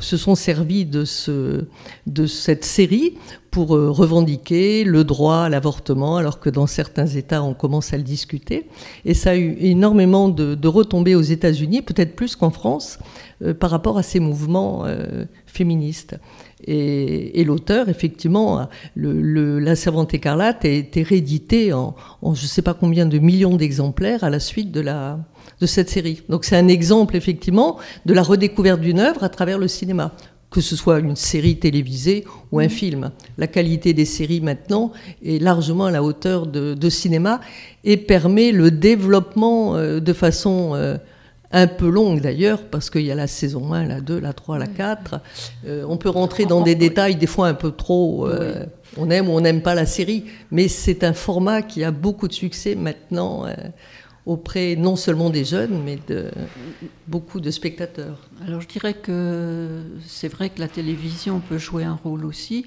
se 0.00 0.16
sont 0.16 0.34
servies 0.34 0.84
de, 0.84 1.04
ce, 1.04 1.64
de 2.06 2.26
cette 2.26 2.64
série 2.64 3.14
pour 3.56 3.74
euh, 3.74 3.90
revendiquer 3.90 4.84
le 4.84 5.02
droit 5.02 5.38
à 5.38 5.48
l'avortement, 5.48 6.18
alors 6.18 6.40
que 6.40 6.50
dans 6.50 6.66
certains 6.66 7.06
États, 7.06 7.42
on 7.42 7.54
commence 7.54 7.94
à 7.94 7.96
le 7.96 8.02
discuter. 8.02 8.68
Et 9.06 9.14
ça 9.14 9.30
a 9.30 9.36
eu 9.36 9.56
énormément 9.60 10.28
de, 10.28 10.68
retombées 10.68 11.14
aux 11.14 11.22
États-Unis, 11.22 11.80
peut-être 11.80 12.14
plus 12.14 12.36
qu'en 12.36 12.50
France, 12.50 12.98
euh, 13.42 13.54
par 13.54 13.70
rapport 13.70 13.96
à 13.96 14.02
ces 14.02 14.20
mouvements 14.20 14.84
euh, 14.84 15.24
féministes. 15.46 16.16
Et, 16.66 17.44
l'auteur, 17.44 17.88
effectivement, 17.88 18.68
le, 18.94 19.58
La 19.60 19.76
Servante 19.76 20.14
écarlate 20.14 20.64
a 20.64 20.68
été 20.68 21.02
réédité 21.02 21.72
en, 21.72 21.94
je 22.22 22.28
ne 22.28 22.34
sais 22.48 22.62
pas 22.62 22.74
combien 22.74 23.06
de 23.06 23.18
millions 23.18 23.56
d'exemplaires 23.56 24.24
à 24.24 24.30
la 24.30 24.40
suite 24.40 24.72
de, 24.72 24.80
la, 24.80 25.20
de 25.60 25.66
cette 25.66 25.90
série. 25.90 26.22
Donc 26.28 26.44
c'est 26.44 26.56
un 26.56 26.68
exemple, 26.68 27.16
effectivement, 27.16 27.78
de 28.04 28.14
la 28.14 28.22
redécouverte 28.22 28.80
d'une 28.80 28.98
œuvre 28.98 29.22
à 29.22 29.28
travers 29.28 29.58
le 29.58 29.68
cinéma 29.68 30.12
que 30.50 30.60
ce 30.60 30.76
soit 30.76 31.00
une 31.00 31.16
série 31.16 31.58
télévisée 31.58 32.24
ou 32.52 32.60
un 32.60 32.68
film. 32.68 33.10
La 33.36 33.46
qualité 33.46 33.92
des 33.92 34.04
séries 34.04 34.40
maintenant 34.40 34.92
est 35.24 35.42
largement 35.42 35.86
à 35.86 35.90
la 35.90 36.02
hauteur 36.02 36.46
de, 36.46 36.88
cinéma 36.88 37.40
et 37.84 37.96
permet 37.96 38.52
le 38.52 38.70
développement 38.70 39.76
euh, 39.76 40.00
de 40.00 40.12
façon 40.12 40.70
euh, 40.74 40.96
un 41.52 41.66
peu 41.66 41.88
longue 41.88 42.20
d'ailleurs, 42.20 42.62
parce 42.62 42.90
qu'il 42.90 43.02
y 43.02 43.10
a 43.10 43.14
la 43.14 43.26
saison 43.26 43.72
1, 43.72 43.84
la 43.86 44.00
2, 44.00 44.18
la 44.18 44.32
3, 44.32 44.58
la 44.58 44.66
4. 44.66 45.20
Euh, 45.66 45.84
on 45.88 45.96
peut 45.96 46.08
rentrer 46.08 46.44
dans 46.44 46.60
des 46.60 46.74
détails, 46.74 47.16
des 47.16 47.26
fois 47.26 47.48
un 47.48 47.54
peu 47.54 47.70
trop. 47.70 48.28
Euh, 48.28 48.64
on 48.96 49.10
aime 49.10 49.28
ou 49.28 49.32
on 49.32 49.40
n'aime 49.40 49.62
pas 49.62 49.74
la 49.74 49.86
série, 49.86 50.24
mais 50.50 50.68
c'est 50.68 51.04
un 51.04 51.12
format 51.12 51.62
qui 51.62 51.84
a 51.84 51.90
beaucoup 51.90 52.28
de 52.28 52.32
succès 52.32 52.74
maintenant 52.74 53.46
euh, 53.46 53.54
auprès 54.24 54.74
non 54.76 54.96
seulement 54.96 55.30
des 55.30 55.44
jeunes, 55.44 55.82
mais 55.84 55.98
de 56.08 56.30
beaucoup 57.06 57.40
de 57.40 57.50
spectateurs. 57.50 58.28
Alors 58.44 58.60
je 58.60 58.68
dirais 58.68 58.94
que 58.94 59.82
c'est 60.06 60.28
vrai 60.28 60.50
que 60.50 60.60
la 60.60 60.68
télévision 60.68 61.40
peut 61.40 61.58
jouer 61.58 61.84
un 61.84 61.98
rôle 62.02 62.24
aussi. 62.24 62.66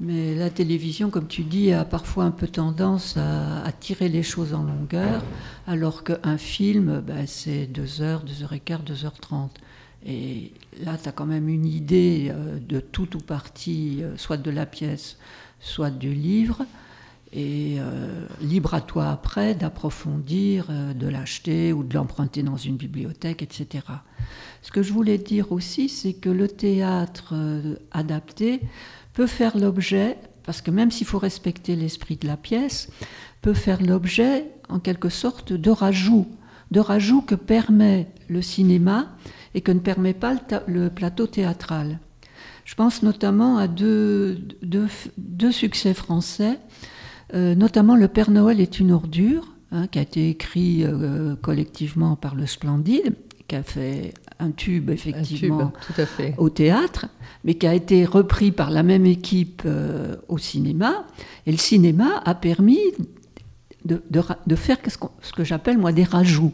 Mais 0.00 0.34
la 0.34 0.48
télévision, 0.48 1.10
comme 1.10 1.26
tu 1.26 1.42
dis, 1.42 1.72
a 1.72 1.84
parfois 1.84 2.24
un 2.24 2.30
peu 2.30 2.48
tendance 2.48 3.18
à, 3.18 3.70
tirer 3.80 4.08
les 4.08 4.22
choses 4.22 4.54
en 4.54 4.62
longueur, 4.62 5.22
alors 5.66 6.04
qu'un 6.04 6.38
film, 6.38 7.02
ben, 7.06 7.26
c'est 7.26 7.66
2 7.66 8.00
heures, 8.00 8.22
2 8.22 8.42
heures 8.42 8.52
et 8.54 8.60
quart, 8.60 8.82
2 8.82 9.04
heures 9.04 9.20
30. 9.20 9.60
Et 10.06 10.52
là, 10.82 10.96
tu 10.96 11.08
as 11.08 11.12
quand 11.12 11.26
même 11.26 11.48
une 11.48 11.66
idée 11.66 12.30
euh, 12.30 12.58
de 12.58 12.80
tout 12.80 13.16
ou 13.16 13.20
partie, 13.20 14.02
euh, 14.02 14.16
soit 14.16 14.38
de 14.38 14.50
la 14.50 14.64
pièce, 14.64 15.18
soit 15.60 15.90
du 15.90 16.14
livre. 16.14 16.64
Et 17.32 17.76
euh, 17.78 18.26
libre 18.40 18.74
à 18.74 18.80
toi 18.80 19.10
après 19.10 19.54
d'approfondir, 19.54 20.66
de 20.96 21.06
l'acheter 21.06 21.72
ou 21.72 21.84
de 21.84 21.94
l'emprunter 21.94 22.42
dans 22.42 22.56
une 22.56 22.76
bibliothèque, 22.76 23.42
etc. 23.42 23.84
Ce 24.62 24.72
que 24.72 24.82
je 24.82 24.92
voulais 24.92 25.16
dire 25.16 25.52
aussi, 25.52 25.88
c'est 25.88 26.14
que 26.14 26.28
le 26.28 26.48
théâtre 26.48 27.34
adapté, 27.92 28.62
peut 29.20 29.26
faire 29.26 29.58
l'objet, 29.58 30.16
parce 30.44 30.62
que 30.62 30.70
même 30.70 30.90
s'il 30.90 31.06
faut 31.06 31.18
respecter 31.18 31.76
l'esprit 31.76 32.16
de 32.16 32.26
la 32.26 32.38
pièce, 32.38 32.88
peut 33.42 33.52
faire 33.52 33.82
l'objet 33.82 34.46
en 34.70 34.78
quelque 34.78 35.10
sorte 35.10 35.52
de 35.52 35.70
rajout, 35.70 36.26
de 36.70 36.80
rajout 36.80 37.20
que 37.20 37.34
permet 37.34 38.06
le 38.28 38.40
cinéma 38.40 39.14
et 39.54 39.60
que 39.60 39.72
ne 39.72 39.78
permet 39.78 40.14
pas 40.14 40.36
le, 40.66 40.88
plateau 40.88 41.26
théâtral. 41.26 41.98
Je 42.64 42.74
pense 42.74 43.02
notamment 43.02 43.58
à 43.58 43.68
deux, 43.68 44.38
succès 45.50 45.92
français, 45.92 46.58
euh, 47.34 47.54
notamment 47.54 47.96
Le 47.96 48.08
Père 48.08 48.30
Noël 48.30 48.58
est 48.58 48.80
une 48.80 48.90
ordure, 48.90 49.52
hein, 49.70 49.86
qui 49.86 49.98
a 49.98 50.02
été 50.02 50.30
écrit 50.30 50.82
euh, 50.82 51.36
collectivement 51.36 52.16
par 52.16 52.34
le 52.34 52.46
Splendide, 52.46 53.14
qui 53.48 53.54
a 53.54 53.62
fait 53.62 54.14
un 54.40 54.50
tube 54.50 54.90
effectivement 54.90 55.72
au 56.38 56.50
théâtre, 56.50 57.06
mais 57.44 57.54
qui 57.54 57.66
a 57.66 57.74
été 57.74 58.04
repris 58.04 58.52
par 58.52 58.70
la 58.70 58.82
même 58.82 59.06
équipe 59.06 59.62
euh, 59.66 60.16
au 60.28 60.38
cinéma. 60.38 61.06
Et 61.46 61.52
le 61.52 61.58
cinéma 61.58 62.22
a 62.24 62.34
permis 62.34 62.80
de, 63.84 64.00
faire 64.56 64.78
ce, 64.86 65.32
que 65.32 65.44
j'appelle 65.44 65.78
moi 65.78 65.92
des 65.92 66.04
rajouts. 66.04 66.52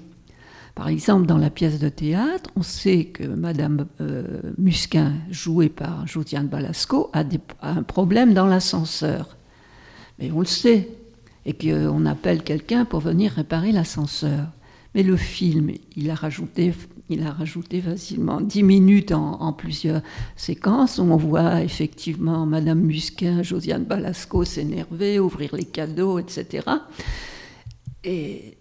Par 0.75 0.89
exemple, 0.89 1.27
dans 1.27 1.39
la 1.39 1.49
pièce 1.49 1.79
de 1.79 1.89
théâtre, 1.89 2.51
on 2.55 2.63
sait 2.63 3.07
que 3.07 3.25
Madame 3.25 3.87
euh, 4.01 4.53
Musquin, 4.59 5.15
jouée 5.31 5.71
par 5.71 6.07
Josiane 6.07 6.49
Balasco, 6.49 7.11
a, 7.15 7.25
a 7.63 7.71
un 7.71 7.83
problème 7.83 8.35
dans 8.35 8.47
l'ascenseur. 8.47 9.37
Mais 10.19 10.31
on 10.31 10.41
le 10.41 10.47
sait, 10.47 10.89
et 11.47 11.55
qu'on 11.55 12.05
appelle 12.07 12.43
quelqu'un 12.43 12.85
pour 12.85 13.01
venir 13.01 13.33
réparer 13.33 13.73
l'ascenseur. 13.73 14.49
Mais 14.95 15.03
le 15.03 15.17
film, 15.17 15.71
il 15.95 16.11
a 16.11 16.15
rajouté 16.15 16.75
il 17.09 17.23
a 17.23 17.31
rajouté 17.31 17.81
facilement 17.81 18.41
10 18.41 18.63
minutes 18.63 19.13
en, 19.13 19.53
plusieurs 19.53 20.03
séquences 20.37 20.99
où 20.99 21.03
on 21.03 21.17
voit 21.17 21.63
effectivement 21.63 22.47
Madame 22.47 22.81
Musquin, 22.81 23.43
Josiane 23.43 23.85
Balasco 23.85 24.45
s'énerver, 24.45 25.21
ouvrir 25.21 25.55
les 25.55 25.65
cadeaux, 25.65 26.19
etc. 26.19 26.67
Et 28.03 28.57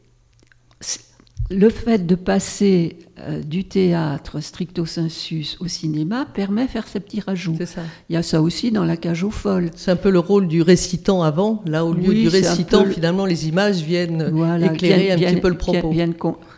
le 1.51 1.69
fait 1.69 2.05
de 2.07 2.15
passer 2.15 2.97
euh, 3.19 3.41
du 3.41 3.65
théâtre 3.65 4.39
stricto 4.39 4.85
sensus 4.85 5.57
au 5.59 5.67
cinéma 5.67 6.25
permet 6.25 6.65
de 6.65 6.69
faire 6.71 6.87
ces 6.87 6.99
petits 6.99 7.21
rajouts. 7.21 7.55
Ça. 7.65 7.81
Il 8.09 8.13
y 8.13 8.15
a 8.15 8.23
ça 8.23 8.41
aussi 8.41 8.71
dans 8.71 8.83
La 8.83 8.97
cage 8.97 9.23
aux 9.23 9.31
folles. 9.31 9.69
C'est 9.75 9.91
un 9.91 9.95
peu 9.95 10.09
le 10.09 10.19
rôle 10.19 10.47
du 10.47 10.63
récitant 10.63 11.21
avant. 11.21 11.61
Là, 11.67 11.85
au 11.85 11.93
lieu 11.93 12.13
du 12.13 12.27
récitant, 12.27 12.85
finalement, 12.85 13.25
les 13.25 13.47
images 13.47 13.81
viennent 13.81 14.33
éclairer 14.63 15.11
un 15.11 15.17
petit 15.17 15.41
peu 15.41 15.49
le 15.49 15.57
propos 15.57 15.93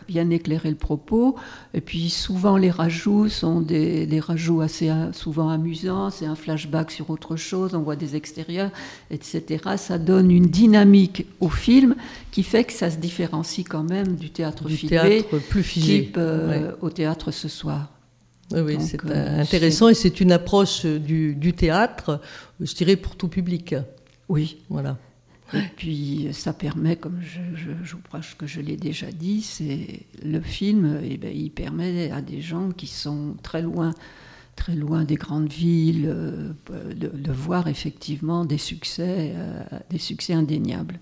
bien 0.08 0.30
éclairer 0.30 0.70
le 0.70 0.76
propos. 0.76 1.36
Et 1.74 1.80
puis 1.80 2.10
souvent 2.10 2.56
les 2.56 2.70
rajouts 2.70 3.28
sont 3.28 3.60
des, 3.60 4.20
rajouts 4.20 4.62
assez 4.62 4.88
euh, 4.88 5.12
souvent 5.12 5.50
amusants, 5.50 6.10
c'est 6.10 6.26
un 6.26 6.34
flashback 6.34 6.90
sur 6.90 7.10
autre 7.10 7.36
chose, 7.36 7.74
on 7.74 7.82
voit 7.82 7.94
des 7.94 8.16
extérieurs, 8.16 8.70
etc. 9.10 9.62
Ça 9.76 9.98
donne 9.98 10.32
une 10.32 10.46
dynamique 10.46 11.26
au 11.38 11.48
film 11.48 11.94
qui 12.32 12.42
fait 12.42 12.64
que 12.64 12.72
ça 12.72 12.90
se 12.90 12.96
différencie 12.96 13.64
quand 13.68 13.84
même 13.84 14.16
du 14.16 14.30
théâtre 14.30 14.64
du 14.64 14.76
filmé, 14.76 15.22
théâtre 15.22 15.38
plus 15.48 15.62
figé. 15.62 16.04
type 16.04 16.16
euh, 16.18 16.72
au 16.80 16.90
théâtre 16.90 17.30
ce 17.30 17.48
soir. 17.48 17.92
Oui, 18.50 18.78
c'est 18.80 19.04
euh, 19.04 19.42
intéressant 19.42 19.88
et 19.88 19.94
c'est 19.94 20.20
une 20.20 20.32
approche 20.32 20.86
du, 20.86 21.34
du, 21.34 21.52
théâtre, 21.52 22.18
je 22.60 22.74
dirais, 22.74 22.96
pour 22.96 23.14
tout 23.14 23.28
public. 23.28 23.74
Oui. 24.30 24.56
Voilà. 24.70 24.96
Et 25.54 25.62
puis 25.76 26.28
ça 26.32 26.52
permet, 26.52 26.96
comme 26.96 27.20
je, 27.22 27.40
je, 27.54 27.70
je 27.82 27.96
que 28.36 28.46
je 28.46 28.60
l'ai 28.60 28.76
déjà 28.76 29.10
dit, 29.10 29.42
c'est 29.42 30.00
le 30.24 30.40
film, 30.40 31.00
eh 31.02 31.16
ben, 31.16 31.32
il 31.34 31.50
permet 31.50 32.10
à 32.10 32.20
des 32.20 32.40
gens 32.40 32.70
qui 32.70 32.86
sont 32.86 33.34
très 33.42 33.62
loin, 33.62 33.92
très 34.56 34.74
loin 34.74 35.04
des 35.04 35.14
grandes 35.14 35.50
villes, 35.50 36.06
euh, 36.08 36.52
de, 36.94 37.32
voir 37.32 37.68
effectivement 37.68 38.44
des 38.44 38.58
succès, 38.58 39.32
euh, 39.34 39.62
des 39.90 39.98
succès 39.98 40.34
indéniables. 40.34 40.98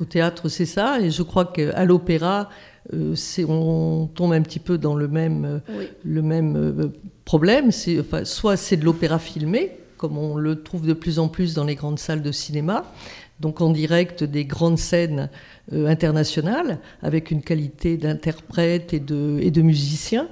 Au 0.00 0.04
théâtre, 0.04 0.48
c'est 0.48 0.66
ça, 0.66 1.00
et 1.00 1.10
je 1.10 1.22
crois 1.22 1.46
qu'à 1.46 1.84
l'opéra, 1.84 2.48
euh, 2.94 3.14
on 3.46 4.08
tombe 4.14 4.32
un 4.32 4.42
petit 4.42 4.58
peu 4.58 4.78
dans 4.78 4.94
le 4.94 5.08
même, 5.08 5.60
le 6.04 6.22
même 6.22 6.92
problème. 7.24 7.70
soit 7.70 8.56
c'est 8.56 8.76
de 8.76 8.84
l'opéra 8.84 9.18
filmé, 9.18 9.79
comme 10.00 10.16
on 10.16 10.38
le 10.38 10.62
trouve 10.62 10.86
de 10.86 10.94
plus 10.94 11.18
en 11.18 11.28
plus 11.28 11.52
dans 11.52 11.64
les 11.64 11.74
grandes 11.74 11.98
salles 11.98 12.22
de 12.22 12.32
cinéma. 12.32 12.90
donc 13.38 13.60
en 13.60 13.68
direct 13.68 14.24
des 14.24 14.46
grandes 14.46 14.78
scènes 14.78 15.28
euh, 15.74 15.86
internationales, 15.88 16.78
avec 17.02 17.30
une 17.30 17.42
qualité 17.42 17.98
d'interprète 17.98 18.94
et 18.94 18.98
de, 18.98 19.60
musiciens, 19.60 20.28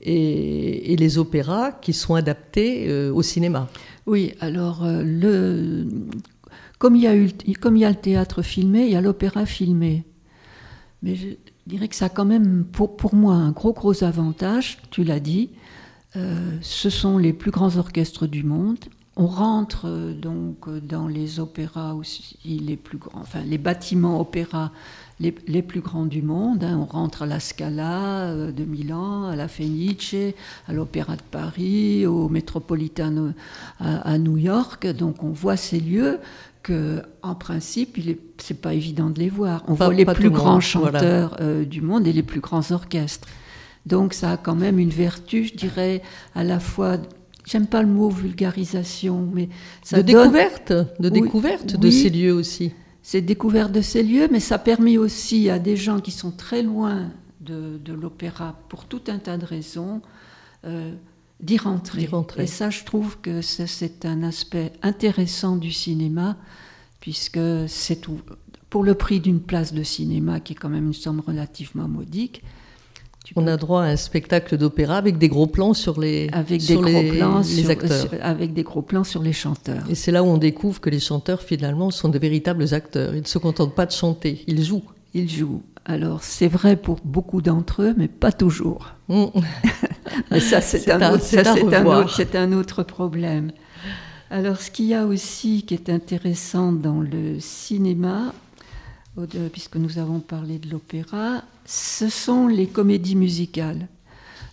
et, 0.00 0.96
les 0.96 1.18
opéras 1.18 1.70
qui 1.70 1.92
sont 1.92 2.16
adaptés 2.16 2.88
euh, 2.88 3.12
au 3.12 3.22
cinéma. 3.22 3.68
Oui, 4.06 4.34
alors 4.40 4.84
le, 4.84 5.86
comme, 6.78 6.96
il 6.96 7.02
y 7.02 7.06
a 7.06 7.14
le 7.14 7.94
théâtre 7.94 8.42
filmé, 8.42 8.86
il 8.86 8.90
y 8.90 8.96
a 8.96 9.00
l'opéra 9.00 9.46
filmé. 9.46 10.02
Mais 11.04 11.14
je 11.14 11.28
dirais 11.68 11.86
que 11.86 11.94
ça 11.94 12.06
a 12.06 12.08
quand 12.08 12.24
même, 12.24 12.64
pour 12.64 13.14
moi, 13.14 13.34
un 13.34 13.52
gros, 13.52 13.74
gros 13.74 14.02
avantage, 14.02 14.78
tu 14.90 15.04
l'as 15.04 15.20
dit, 15.20 15.50
ce 16.14 16.90
sont 16.90 17.16
les 17.18 17.32
plus 17.32 17.52
grands 17.52 17.76
orchestres 17.76 18.26
du 18.26 18.42
monde 18.42 18.78
on 19.16 19.26
rentre 19.26 19.86
euh, 19.86 20.12
donc 20.12 20.66
euh, 20.66 20.80
dans 20.80 21.06
les 21.06 21.38
opéras 21.38 21.94
aussi 21.94 22.36
les 22.44 22.76
plus 22.76 22.98
grands, 22.98 23.20
enfin 23.20 23.40
les 23.46 23.58
bâtiments 23.58 24.20
opéras 24.20 24.72
les, 25.20 25.62
plus 25.62 25.80
grands 25.80 26.06
du 26.06 26.22
monde. 26.22 26.64
Hein. 26.64 26.76
On 26.80 26.84
rentre 26.86 27.22
à 27.22 27.26
la 27.26 27.38
Scala 27.38 28.24
euh, 28.24 28.50
de 28.50 28.64
Milan, 28.64 29.26
à 29.28 29.36
la 29.36 29.46
Fenice, 29.46 30.16
à 30.66 30.72
l'Opéra 30.72 31.14
de 31.14 31.22
Paris, 31.22 32.04
au 32.04 32.28
Metropolitan 32.28 33.32
à, 33.78 34.18
New 34.18 34.36
York. 34.36 34.88
Donc 34.88 35.22
on 35.22 35.30
voit 35.30 35.56
ces 35.56 35.78
lieux 35.78 36.18
que, 36.64 37.02
en 37.22 37.36
principe, 37.36 37.96
c'est 38.38 38.60
pas 38.60 38.74
évident 38.74 39.08
de 39.08 39.20
les 39.20 39.28
voir. 39.28 39.62
On 39.68 39.74
voit 39.74 39.94
les 39.94 40.04
plus 40.04 40.30
grands 40.30 40.60
chanteurs 40.60 41.38
du 41.64 41.80
monde 41.80 42.08
et 42.08 42.12
les 42.12 42.24
plus 42.24 42.40
grands 42.40 42.72
orchestres. 42.72 43.28
Donc 43.86 44.14
ça 44.14 44.32
a 44.32 44.36
quand 44.36 44.56
même 44.56 44.80
une 44.80 44.90
vertu, 44.90 45.44
je 45.44 45.54
dirais, 45.54 46.02
à 46.34 46.42
la 46.42 46.58
fois 46.58 46.98
j'aime 47.44 47.66
pas 47.66 47.82
le 47.82 47.88
mot 47.88 48.08
vulgarisation, 48.08 49.28
mais 49.32 49.48
ça 49.82 49.98
de 49.98 50.02
découverte, 50.02 50.72
de 50.98 51.08
découverte 51.08 51.76
de 51.76 51.90
ces 51.90 52.10
lieux 52.10 52.32
aussi. 52.32 52.72
C'est 53.02 53.20
découverte 53.20 53.70
de 53.70 53.82
ces 53.82 54.02
lieux, 54.02 54.28
mais 54.30 54.40
ça 54.40 54.58
permet 54.58 54.96
aussi 54.96 55.50
à 55.50 55.58
des 55.58 55.76
gens 55.76 56.00
qui 56.00 56.10
sont 56.10 56.30
très 56.30 56.62
loin 56.62 57.10
de, 57.40 57.78
l'opéra 57.92 58.58
pour 58.68 58.86
tout 58.86 59.02
un 59.08 59.18
tas 59.18 59.36
de 59.36 59.44
raisons 59.44 60.00
euh, 60.64 60.94
d'y 61.40 61.58
rentrer. 61.58 62.08
Et 62.38 62.46
ça, 62.46 62.70
je 62.70 62.84
trouve 62.84 63.18
que 63.20 63.42
c'est 63.42 64.06
un 64.06 64.22
aspect 64.22 64.72
intéressant 64.82 65.56
du 65.56 65.70
cinéma, 65.70 66.38
puisque 67.00 67.40
c'est 67.68 68.00
tout 68.00 68.20
pour 68.70 68.82
le 68.82 68.94
prix 68.94 69.20
d'une 69.20 69.40
place 69.40 69.72
de 69.72 69.82
cinéma, 69.82 70.40
qui 70.40 70.54
est 70.54 70.56
quand 70.56 70.70
même 70.70 70.86
une 70.86 70.94
somme 70.94 71.20
relativement 71.20 71.86
modique 71.86 72.42
on 73.36 73.46
a 73.46 73.56
droit 73.56 73.82
à 73.82 73.86
un 73.86 73.96
spectacle 73.96 74.58
d'opéra 74.58 74.96
avec 74.96 75.18
des 75.18 75.28
gros 75.28 75.46
plans 75.46 75.74
sur 75.74 75.98
les, 76.00 76.28
avec 76.32 76.64
des 76.64 76.74
gros 76.74 76.84
les, 76.84 77.12
plans 77.12 77.42
sur, 77.42 77.70
acteurs. 77.70 78.06
avec 78.20 78.52
des 78.52 78.62
gros 78.62 78.82
plans 78.82 79.04
sur 79.04 79.22
les 79.22 79.32
chanteurs. 79.32 79.84
Et 79.88 79.94
c'est 79.94 80.12
là 80.12 80.22
où 80.22 80.26
on 80.26 80.36
découvre 80.36 80.80
que 80.80 80.90
les 80.90 81.00
chanteurs, 81.00 81.40
finalement, 81.42 81.90
sont 81.90 82.08
de 82.08 82.18
véritables 82.18 82.74
acteurs. 82.74 83.14
Ils 83.14 83.22
ne 83.22 83.26
se 83.26 83.38
contentent 83.38 83.74
pas 83.74 83.86
de 83.86 83.92
chanter, 83.92 84.44
ils 84.46 84.62
jouent. 84.62 84.84
Ils 85.14 85.30
jouent. 85.30 85.62
Alors, 85.86 86.22
c'est 86.22 86.48
vrai 86.48 86.76
pour 86.76 86.98
beaucoup 87.04 87.42
d'entre 87.42 87.82
eux, 87.82 87.94
mais 87.96 88.08
pas 88.08 88.32
toujours. 88.32 88.90
Mm. 89.06 89.26
mais 90.30 90.40
ça, 90.40 90.62
c'est 90.62 90.90
un, 90.90 90.98
un, 91.02 92.52
autre 92.52 92.82
problème. 92.84 93.52
Alors, 94.30 94.58
ce 94.58 94.70
qu'il 94.70 94.86
y 94.86 94.94
a 94.94 95.04
aussi 95.04 95.64
qui 95.66 95.74
est 95.74 95.90
intéressant 95.90 96.72
dans 96.72 97.02
le 97.02 97.38
cinéma, 97.38 98.32
puisque 99.52 99.76
nous 99.76 99.98
avons 99.98 100.20
parlé 100.20 100.58
de 100.58 100.70
l'opéra, 100.70 101.42
ce 101.64 102.08
sont 102.08 102.46
les 102.46 102.66
comédies 102.66 103.16
musicales. 103.16 103.88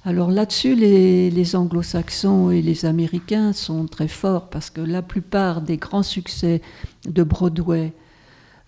Alors 0.04 0.32
là-dessus, 0.32 0.76
les, 0.76 1.56
anglo-saxons 1.56 2.50
et 2.50 2.62
les 2.62 2.86
américains 2.86 3.54
sont 3.54 3.86
très 3.86 4.08
forts 4.08 4.50
parce 4.50 4.69
que 4.71 4.82
la 4.82 5.04
plupart 5.04 5.62
des 5.62 5.78
grands 5.78 6.04
succès 6.04 6.62
de 7.06 7.21
Broadway 7.24 7.93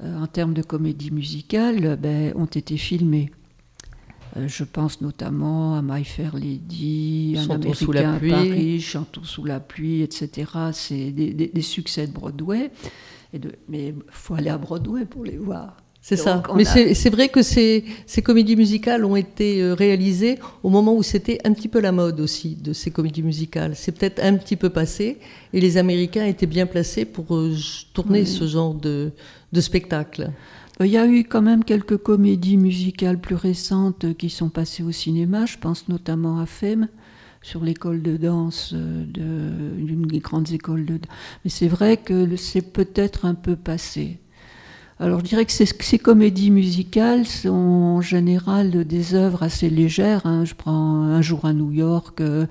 euh, 0.03 0.19
en 0.19 0.27
termes 0.27 0.53
de 0.53 0.61
comédie 0.61 1.09
musicale 1.09 1.97
ben, 1.99 2.33
ont 2.35 2.45
été 2.45 2.77
filmés. 2.77 3.31
Euh, 4.37 4.47
je 4.47 4.63
pense 4.63 5.01
notamment 5.01 5.75
à 5.75 5.81
My 5.81 6.03
Fair 6.03 6.35
Lady, 6.35 7.35
Un 7.37 7.49
Américain 7.49 8.13
à 8.13 8.19
Paris, 8.19 8.79
Chantons 8.79 9.23
sous 9.23 9.43
la 9.43 9.59
pluie, 9.59 10.01
etc. 10.01 10.51
C'est 10.71 11.11
des, 11.11 11.61
succès 11.61 12.05
de 12.05 12.13
Broadway. 12.13 12.71
Et 13.33 13.39
de, 13.39 13.53
mais 13.67 13.87
il 13.87 13.95
faut 14.09 14.35
aller 14.35 14.49
à 14.49 14.59
Broadway 14.59 15.05
pour 15.05 15.23
les 15.23 15.37
voir. 15.37 15.82
C'est 16.05 16.17
ça. 16.17 16.43
Mais 16.53 16.65
c'est 16.65 17.09
vrai 17.09 17.29
que 17.29 17.41
ces, 17.41 17.85
ces, 18.05 18.21
comédies 18.21 18.57
musicales 18.57 19.05
ont 19.05 19.15
été 19.15 19.61
euh, 19.61 19.73
réalisées 19.73 20.37
au 20.61 20.69
moment 20.69 20.93
où 20.93 21.01
c'était 21.01 21.39
un 21.45 21.53
petit 21.53 21.69
peu 21.69 21.79
la 21.79 21.93
mode 21.93 22.19
aussi 22.19 22.55
de 22.55 22.73
ces 22.73 22.91
comédies 22.91 23.23
musicales. 23.23 23.71
C'est 23.77 23.93
peut-être 23.93 24.21
un 24.21 24.35
petit 24.35 24.57
peu 24.57 24.69
passé 24.69 25.17
et 25.53 25.61
les 25.61 25.77
Américains 25.77 26.25
étaient 26.25 26.45
bien 26.45 26.65
placés 26.65 27.05
pour 27.05 27.33
euh, 27.33 27.55
tourner 27.93 28.25
ce 28.25 28.45
genre 28.45 28.73
de, 28.73 29.13
de 29.53 29.61
spectacle. 29.61 30.29
Il 30.81 30.87
y 30.87 30.97
a 30.97 31.07
eu 31.07 31.23
quand 31.23 31.41
même 31.41 31.63
quelques 31.63 31.95
comédies 31.95 32.57
musicales 32.57 33.17
plus 33.17 33.35
récentes 33.35 34.17
qui 34.17 34.29
sont 34.29 34.49
passées 34.49 34.83
au 34.83 34.91
cinéma. 34.91 35.45
Je 35.45 35.57
pense 35.57 35.87
notamment 35.87 36.41
à 36.41 36.45
Femme 36.45 36.89
sur 37.41 37.63
l'école 37.63 38.01
de 38.01 38.17
danse 38.17 38.73
euh, 38.73 39.05
d'une 39.05 40.05
des 40.07 40.19
grandes 40.19 40.51
écoles 40.51 40.85
de 40.85 40.99
Mais 41.45 41.49
c'est 41.49 41.69
vrai 41.69 41.95
que 41.95 42.35
c'est 42.35 42.73
peut-être 42.73 43.23
un 43.23 43.35
peu 43.35 43.55
passé. 43.55 44.19
Alors 44.99 45.19
je 45.19 45.25
dirais 45.25 45.45
que 45.45 45.51
ces, 45.51 45.97
comédies 45.97 46.51
musicales 46.51 47.25
sont 47.25 47.51
en 47.51 48.01
général 48.01 48.85
des 48.85 49.15
œuvres 49.15 49.43
assez 49.43 49.69
légères. 49.69 50.21
Hein. 50.25 50.45
Je 50.45 50.53
prends 50.53 51.03
Un 51.03 51.21
jour 51.21 51.45
à 51.45 51.53
New 51.53 51.71
York 51.71 52.21
euh, 52.21 52.45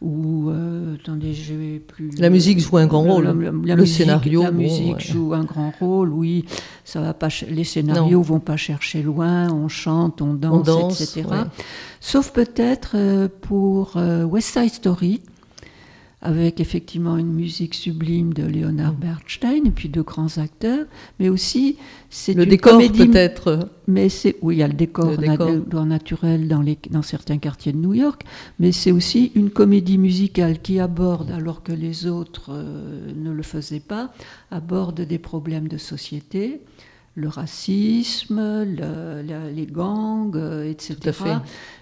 ou 0.00 0.48
euh, 0.48 0.94
attendez, 0.94 1.34
j'ai 1.34 1.80
plus. 1.80 2.10
La 2.18 2.30
musique 2.30 2.60
joue 2.60 2.76
un 2.76 2.86
grand 2.86 3.02
rôle. 3.02 3.26
le 3.26 3.52
musique, 3.76 3.96
scénario. 3.96 4.42
La 4.42 4.52
musique 4.52 5.00
joue 5.00 5.34
un 5.34 5.44
grand 5.44 5.72
rôle. 5.80 6.10
Oui, 6.10 6.44
ça 6.84 7.00
va 7.00 7.14
pas. 7.14 7.28
Les 7.48 7.64
scénarios 7.64 8.22
vont 8.22 8.40
pas 8.40 8.56
chercher 8.56 9.02
loin. 9.02 9.52
On 9.52 9.68
chante, 9.68 10.22
on 10.22 10.34
danse, 10.34 11.00
etc. 11.00 11.26
Sauf 12.00 12.32
peut-être 12.32 12.92
euh, 12.94 13.28
pour 13.40 13.96
West 14.30 14.56
Side 14.56 14.72
Story 14.72 15.20
avec 16.20 16.60
effectivement 16.60 17.16
une 17.16 17.32
musique 17.32 17.74
sublime 17.74 18.34
de 18.34 18.42
Leonard 18.42 18.94
mm. 18.94 19.00
Bernstein 19.00 19.66
et 19.66 19.70
puis 19.70 19.88
de 19.88 20.00
grands 20.00 20.38
acteurs, 20.38 20.86
mais 21.20 21.28
aussi 21.28 21.76
c'est 22.10 22.34
le 22.34 22.44
décor 22.44 22.78
peut-être. 22.78 23.70
Mais 23.86 24.08
c'est 24.08 24.36
oui, 24.42 24.56
il 24.56 24.58
y 24.58 24.62
a 24.62 24.68
le 24.68 24.74
décor, 24.74 25.16
naturel 25.86 26.48
dans, 26.48 26.60
les, 26.60 26.78
dans 26.90 27.02
certains 27.02 27.38
quartiers 27.38 27.72
de 27.72 27.78
New 27.78 27.94
York, 27.94 28.24
mais 28.58 28.72
c'est 28.72 28.90
aussi 28.90 29.32
une 29.34 29.50
comédie 29.50 29.98
musicale 29.98 30.60
qui 30.60 30.80
aborde, 30.80 31.30
alors 31.30 31.62
que 31.62 31.72
les 31.72 32.06
autres 32.06 32.50
euh, 32.50 33.12
ne 33.16 33.30
le 33.30 33.42
faisaient 33.42 33.80
pas, 33.80 34.12
aborde 34.50 35.00
des 35.00 35.18
problèmes 35.18 35.68
de 35.68 35.78
société, 35.78 36.60
le 37.18 37.28
racisme, 37.28 38.64
les 38.64 39.66
gangs, 39.66 40.36
euh, 40.36 40.70
etc. 40.70 40.96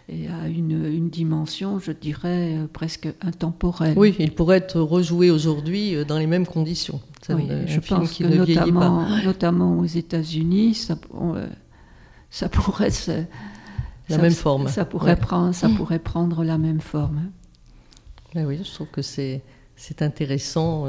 Et 0.09 0.29
à 0.29 0.49
une, 0.49 0.87
une, 0.87 1.11
dimension, 1.11 1.79
je 1.79 1.92
dirais, 1.92 2.57
euh, 2.57 2.66
presque 2.72 3.09
intemporelle. 3.20 3.99
Oui, 3.99 4.14
il 4.18 4.33
pourrait 4.33 4.59
être 4.59 4.81
rejoué 4.81 5.31
aujourd'hui 5.31 5.94
euh, 5.94 6.05
dans 6.05 6.18
les 6.18 6.27
mêmes 6.27 6.46
conditions. 6.46 7.01
Oui, 7.29 7.49
je 7.66 7.81
pense 7.81 8.16
que 8.16 8.25
notamment, 8.25 9.07
notamment 9.25 9.79
aux 9.79 9.85
États-Unis, 9.85 10.75
ça, 10.75 10.96
ça 12.31 12.49
pourrait 12.49 12.92
la 14.09 14.18
même 14.18 14.31
forme. 14.31 14.68
Ça 14.68 14.85
pourrait, 14.85 15.16
prendre, 15.16 15.53
ça 15.55 15.68
pourrait 15.68 15.99
prendre 15.99 16.44
la 16.44 16.57
même 16.57 16.81
forme. 16.81 17.31
oui, 18.35 18.61
je 18.62 18.72
trouve 18.72 18.88
que 18.88 19.03
c'est 19.03 19.42
intéressant 20.01 20.87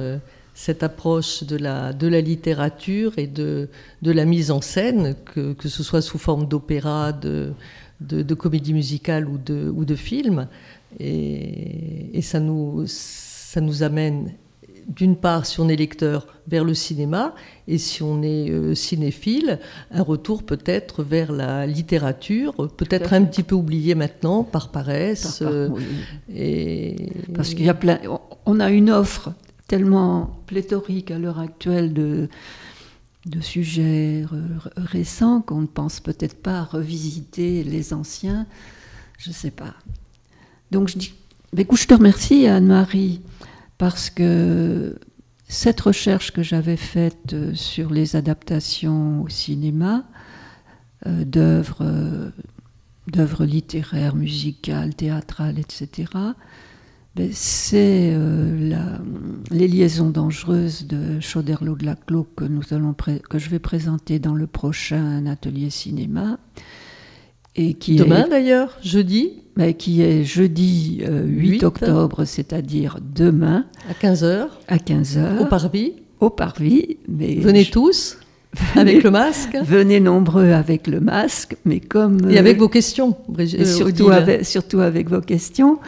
cette 0.58 0.82
approche 0.82 1.44
de 1.44 1.56
la, 1.56 1.94
de 1.94 2.08
la 2.08 2.20
littérature 2.20 3.14
et 3.18 3.28
de, 3.28 3.70
de 4.02 4.12
la 4.12 4.26
mise 4.26 4.50
en 4.50 4.60
scène, 4.60 5.14
que, 5.24 5.54
que 5.54 5.70
ce 5.70 5.84
soit 5.84 6.02
sous 6.02 6.18
forme 6.18 6.48
d'opéra, 6.48 7.12
de, 7.12 7.54
de, 8.02 8.34
comédie 8.34 8.74
musicale 8.74 9.30
ou 9.30 9.38
de, 9.38 9.72
ou 9.74 9.86
de 9.86 9.94
film. 9.94 10.48
Et, 11.00 12.10
et 12.18 12.24
ça, 12.24 12.40
nous, 12.40 12.86
ça 12.88 13.62
nous 13.62 13.84
amène, 13.84 14.34
d'une 14.88 15.16
part, 15.16 15.46
si 15.46 15.60
on 15.60 15.70
est 15.70 15.76
lecteur, 15.76 16.26
vers 16.48 16.64
le 16.64 16.74
cinéma, 16.74 17.36
et 17.68 17.78
si 17.78 18.02
on 18.02 18.24
est 18.24 18.50
euh, 18.50 18.74
cinéphile, 18.74 19.60
un 19.92 20.02
retour 20.02 20.42
peut-être 20.42 21.04
vers 21.04 21.32
la 21.32 21.68
littérature, 21.68 22.56
peut-être 22.78 23.14
un 23.14 23.26
petit 23.26 23.44
peu 23.44 23.54
oublié 23.54 23.94
maintenant 23.94 24.44
par 24.44 24.72
paresse. 24.72 25.44
Euh, 25.44 25.70
et... 26.34 27.12
Parce 27.36 27.54
qu'il 27.54 27.66
y 27.66 27.70
a 27.70 27.76
plein. 27.76 28.00
On 28.48 28.60
a 28.60 28.72
une 28.72 28.90
offre 28.90 29.34
tellement 29.68 30.42
pléthorique 30.46 31.12
à 31.12 31.20
l'heure 31.20 31.40
actuelle 31.40 31.94
de, 31.94 32.30
de 33.26 33.42
sujets 33.42 34.26
récents 34.76 35.42
qu'on 35.42 35.62
ne 35.62 35.68
pense 35.68 36.00
peut-être 36.00 36.42
pas 36.42 36.60
à 36.60 36.64
revisiter 36.64 37.64
les 37.64 37.94
anciens. 37.94 38.48
Je 39.18 39.30
ne 39.30 39.34
sais 39.34 39.52
pas. 39.52 39.74
Donc 40.72 40.88
je 40.88 40.98
dis, 40.98 41.14
écoute, 41.56 41.80
je 41.80 41.88
te 41.88 41.94
remercie 41.94 42.48
Anne-Marie 42.48 43.22
parce 43.78 44.10
que 44.10 44.96
cette 45.48 45.80
recherche 45.82 46.32
que 46.32 46.44
j'avais 46.44 46.78
faite 46.78 47.34
euh, 47.34 47.54
sur 47.54 47.92
les 47.92 48.16
adaptations 48.16 49.22
au 49.22 49.30
cinéma 49.30 50.04
euh, 51.06 51.24
d'œuvres, 51.24 51.82
euh, 51.82 52.30
d'œuvres 53.08 53.46
littéraires, 53.46 54.16
musicales, 54.16 54.94
théâtrales, 54.94 55.60
etc., 55.60 56.12
c'est 57.32 58.14
les 59.52 59.68
liaisons 59.68 60.10
dangereuses 60.10 60.88
de 60.88 61.20
Chauderlot 61.20 61.76
de 61.76 61.86
la 61.86 61.96
Clos 61.96 62.28
que, 62.36 62.46
nous 62.46 62.64
allons 62.72 62.94
que 63.30 63.40
je 63.40 63.50
vais 63.50 63.60
présenter 63.60 64.20
dans 64.20 64.36
le 64.36 64.48
prochain 64.48 65.26
atelier 65.26 65.70
cinéma. 65.70 66.40
Et 67.56 67.74
qui 67.74 67.96
Demain 67.96 68.28
d'ailleurs, 68.30 68.78
jeudi 68.84 69.42
mais 69.58 69.74
qui 69.74 70.04
est 70.04 70.24
jeudi 70.24 71.02
8, 71.04 71.64
octobre, 71.64 72.26
c'est-à-dire 72.26 73.00
demain. 73.02 73.66
À 73.90 73.94
15h. 73.94 74.50
À 74.68 74.78
15h. 74.78 75.40
Au 75.40 75.46
Parvis. 75.46 75.94
Au 76.20 76.30
Parvis. 76.30 76.98
Mais 77.08 77.36
Venez 77.36 77.66
tous. 77.66 78.20
avec 78.76 79.04
le 79.04 79.10
masque 79.10 79.58
Venez 79.64 80.00
nombreux 80.00 80.52
avec 80.52 80.86
le 80.86 81.00
masque, 81.00 81.58
mais 81.66 81.80
comme... 81.80 82.30
Et 82.30 82.38
avec 82.38 82.60
vos 82.60 82.70
questions, 82.70 83.18
Brigitte. 83.28 83.66
Surtout 83.66 84.10
avec, 84.10 84.46
surtout 84.46 84.80
avec 84.80 85.10
vos 85.10 85.22
questions 85.22 85.80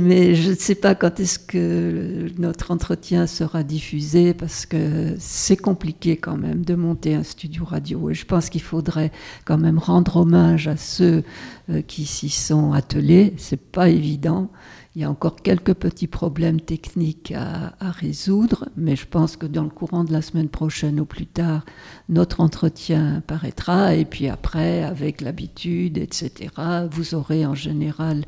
mais 0.00 0.34
je 0.34 0.50
ne 0.50 0.54
sais 0.54 0.74
pas 0.74 0.94
quand 0.94 1.20
est-ce 1.20 1.38
que 1.38 2.26
notre 2.38 2.70
entretien 2.70 3.26
sera 3.26 3.62
diffusé 3.62 4.34
parce 4.34 4.66
que 4.66 5.14
c'est 5.18 5.56
compliqué 5.56 6.16
quand 6.16 6.36
même 6.36 6.64
de 6.64 6.74
monter 6.74 7.14
un 7.14 7.22
studio 7.22 7.64
radio 7.64 8.10
et 8.10 8.14
je 8.14 8.24
pense 8.24 8.50
qu'il 8.50 8.62
faudrait 8.62 9.12
quand 9.44 9.58
même 9.58 9.78
rendre 9.78 10.16
hommage 10.16 10.68
à 10.68 10.76
ceux 10.76 11.22
euh, 11.70 11.82
qui 11.82 12.04
s'y 12.06 12.28
sont 12.28 12.72
attelés. 12.72 13.34
C'est 13.38 13.60
pas 13.60 13.88
évident. 13.88 14.50
Il 14.94 15.02
y 15.02 15.04
a 15.04 15.10
encore 15.10 15.36
quelques 15.36 15.74
petits 15.74 16.06
problèmes 16.06 16.60
techniques 16.60 17.32
à, 17.36 17.74
à, 17.80 17.90
résoudre, 17.90 18.70
mais 18.76 18.96
je 18.96 19.06
pense 19.06 19.36
que 19.36 19.44
dans 19.44 19.64
le 19.64 19.68
courant 19.68 20.04
de 20.04 20.12
la 20.12 20.22
semaine 20.22 20.48
prochaine 20.48 20.98
ou 21.00 21.04
plus 21.04 21.26
tard, 21.26 21.66
notre 22.08 22.40
entretien 22.40 23.22
paraîtra 23.26 23.94
et 23.94 24.06
puis 24.06 24.28
après, 24.28 24.82
avec 24.82 25.20
l'habitude, 25.20 25.98
etc., 25.98 26.50
vous 26.90 27.14
aurez 27.14 27.44
en 27.44 27.54
général 27.54 28.24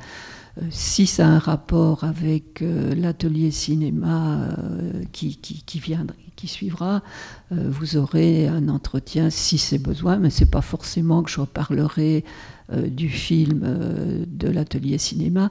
si 0.71 1.07
ça 1.07 1.27
a 1.27 1.31
un 1.31 1.39
rapport 1.39 2.05
avec 2.05 2.63
euh, 2.63 2.95
l'atelier 2.95 3.51
cinéma 3.51 4.41
euh, 4.59 5.03
qui, 5.13 5.37
qui, 5.37 5.63
qui 5.63 6.47
suivra, 6.47 7.03
vous 7.51 7.97
aurez 7.97 8.47
un 8.47 8.69
entretien 8.69 9.29
si 9.29 9.59
c'est 9.59 9.79
besoin, 9.79 10.19
mais 10.19 10.31
ce 10.31 10.45
n'est 10.45 10.51
pas 10.51 10.61
forcément 10.61 11.25
que 11.25 11.31
je 11.31 11.41
reparlerai 11.41 12.25
du 12.87 13.09
film 13.09 13.61
de 14.25 14.49
l'atelier 14.49 14.99
cinéma. 14.99 15.51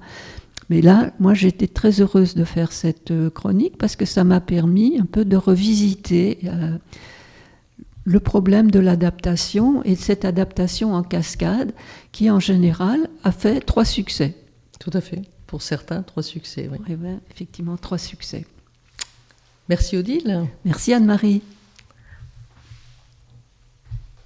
Mais 0.69 0.81
là, 0.81 1.11
moi, 1.19 1.33
j'étais 1.33 1.67
très 1.67 1.99
heureuse 1.99 2.35
de 2.35 2.45
faire 2.45 2.71
cette 2.71 3.11
chronique 3.33 3.77
parce 3.77 3.97
que 3.97 4.05
ça 4.05 4.23
m'a 4.23 4.39
permis 4.39 4.97
un 4.97 5.05
peu 5.05 5.25
de 5.25 5.35
revisiter 5.35 6.39
le 8.07 8.21
problème 8.21 8.71
de 8.71 8.79
l'adaptation 8.79 9.83
et 9.83 9.95
de 9.95 9.99
cette 9.99 10.23
adaptation 10.23 10.93
en 10.93 11.03
cascade 11.03 11.73
qui, 12.13 12.31
en 12.31 12.39
général, 12.39 13.09
a 13.25 13.33
fait 13.33 13.59
trois 13.59 13.83
succès. 13.83 14.33
Tout 14.79 14.91
à 14.93 15.01
fait. 15.01 15.21
Pour 15.47 15.61
certains, 15.61 16.03
trois 16.03 16.23
succès. 16.23 16.69
Oui. 16.71 16.79
effectivement, 17.31 17.77
trois 17.77 17.97
succès. 17.97 18.45
Merci 19.69 19.97
Odile. 19.97 20.47
Merci 20.65 20.93
Anne-Marie. 20.93 21.41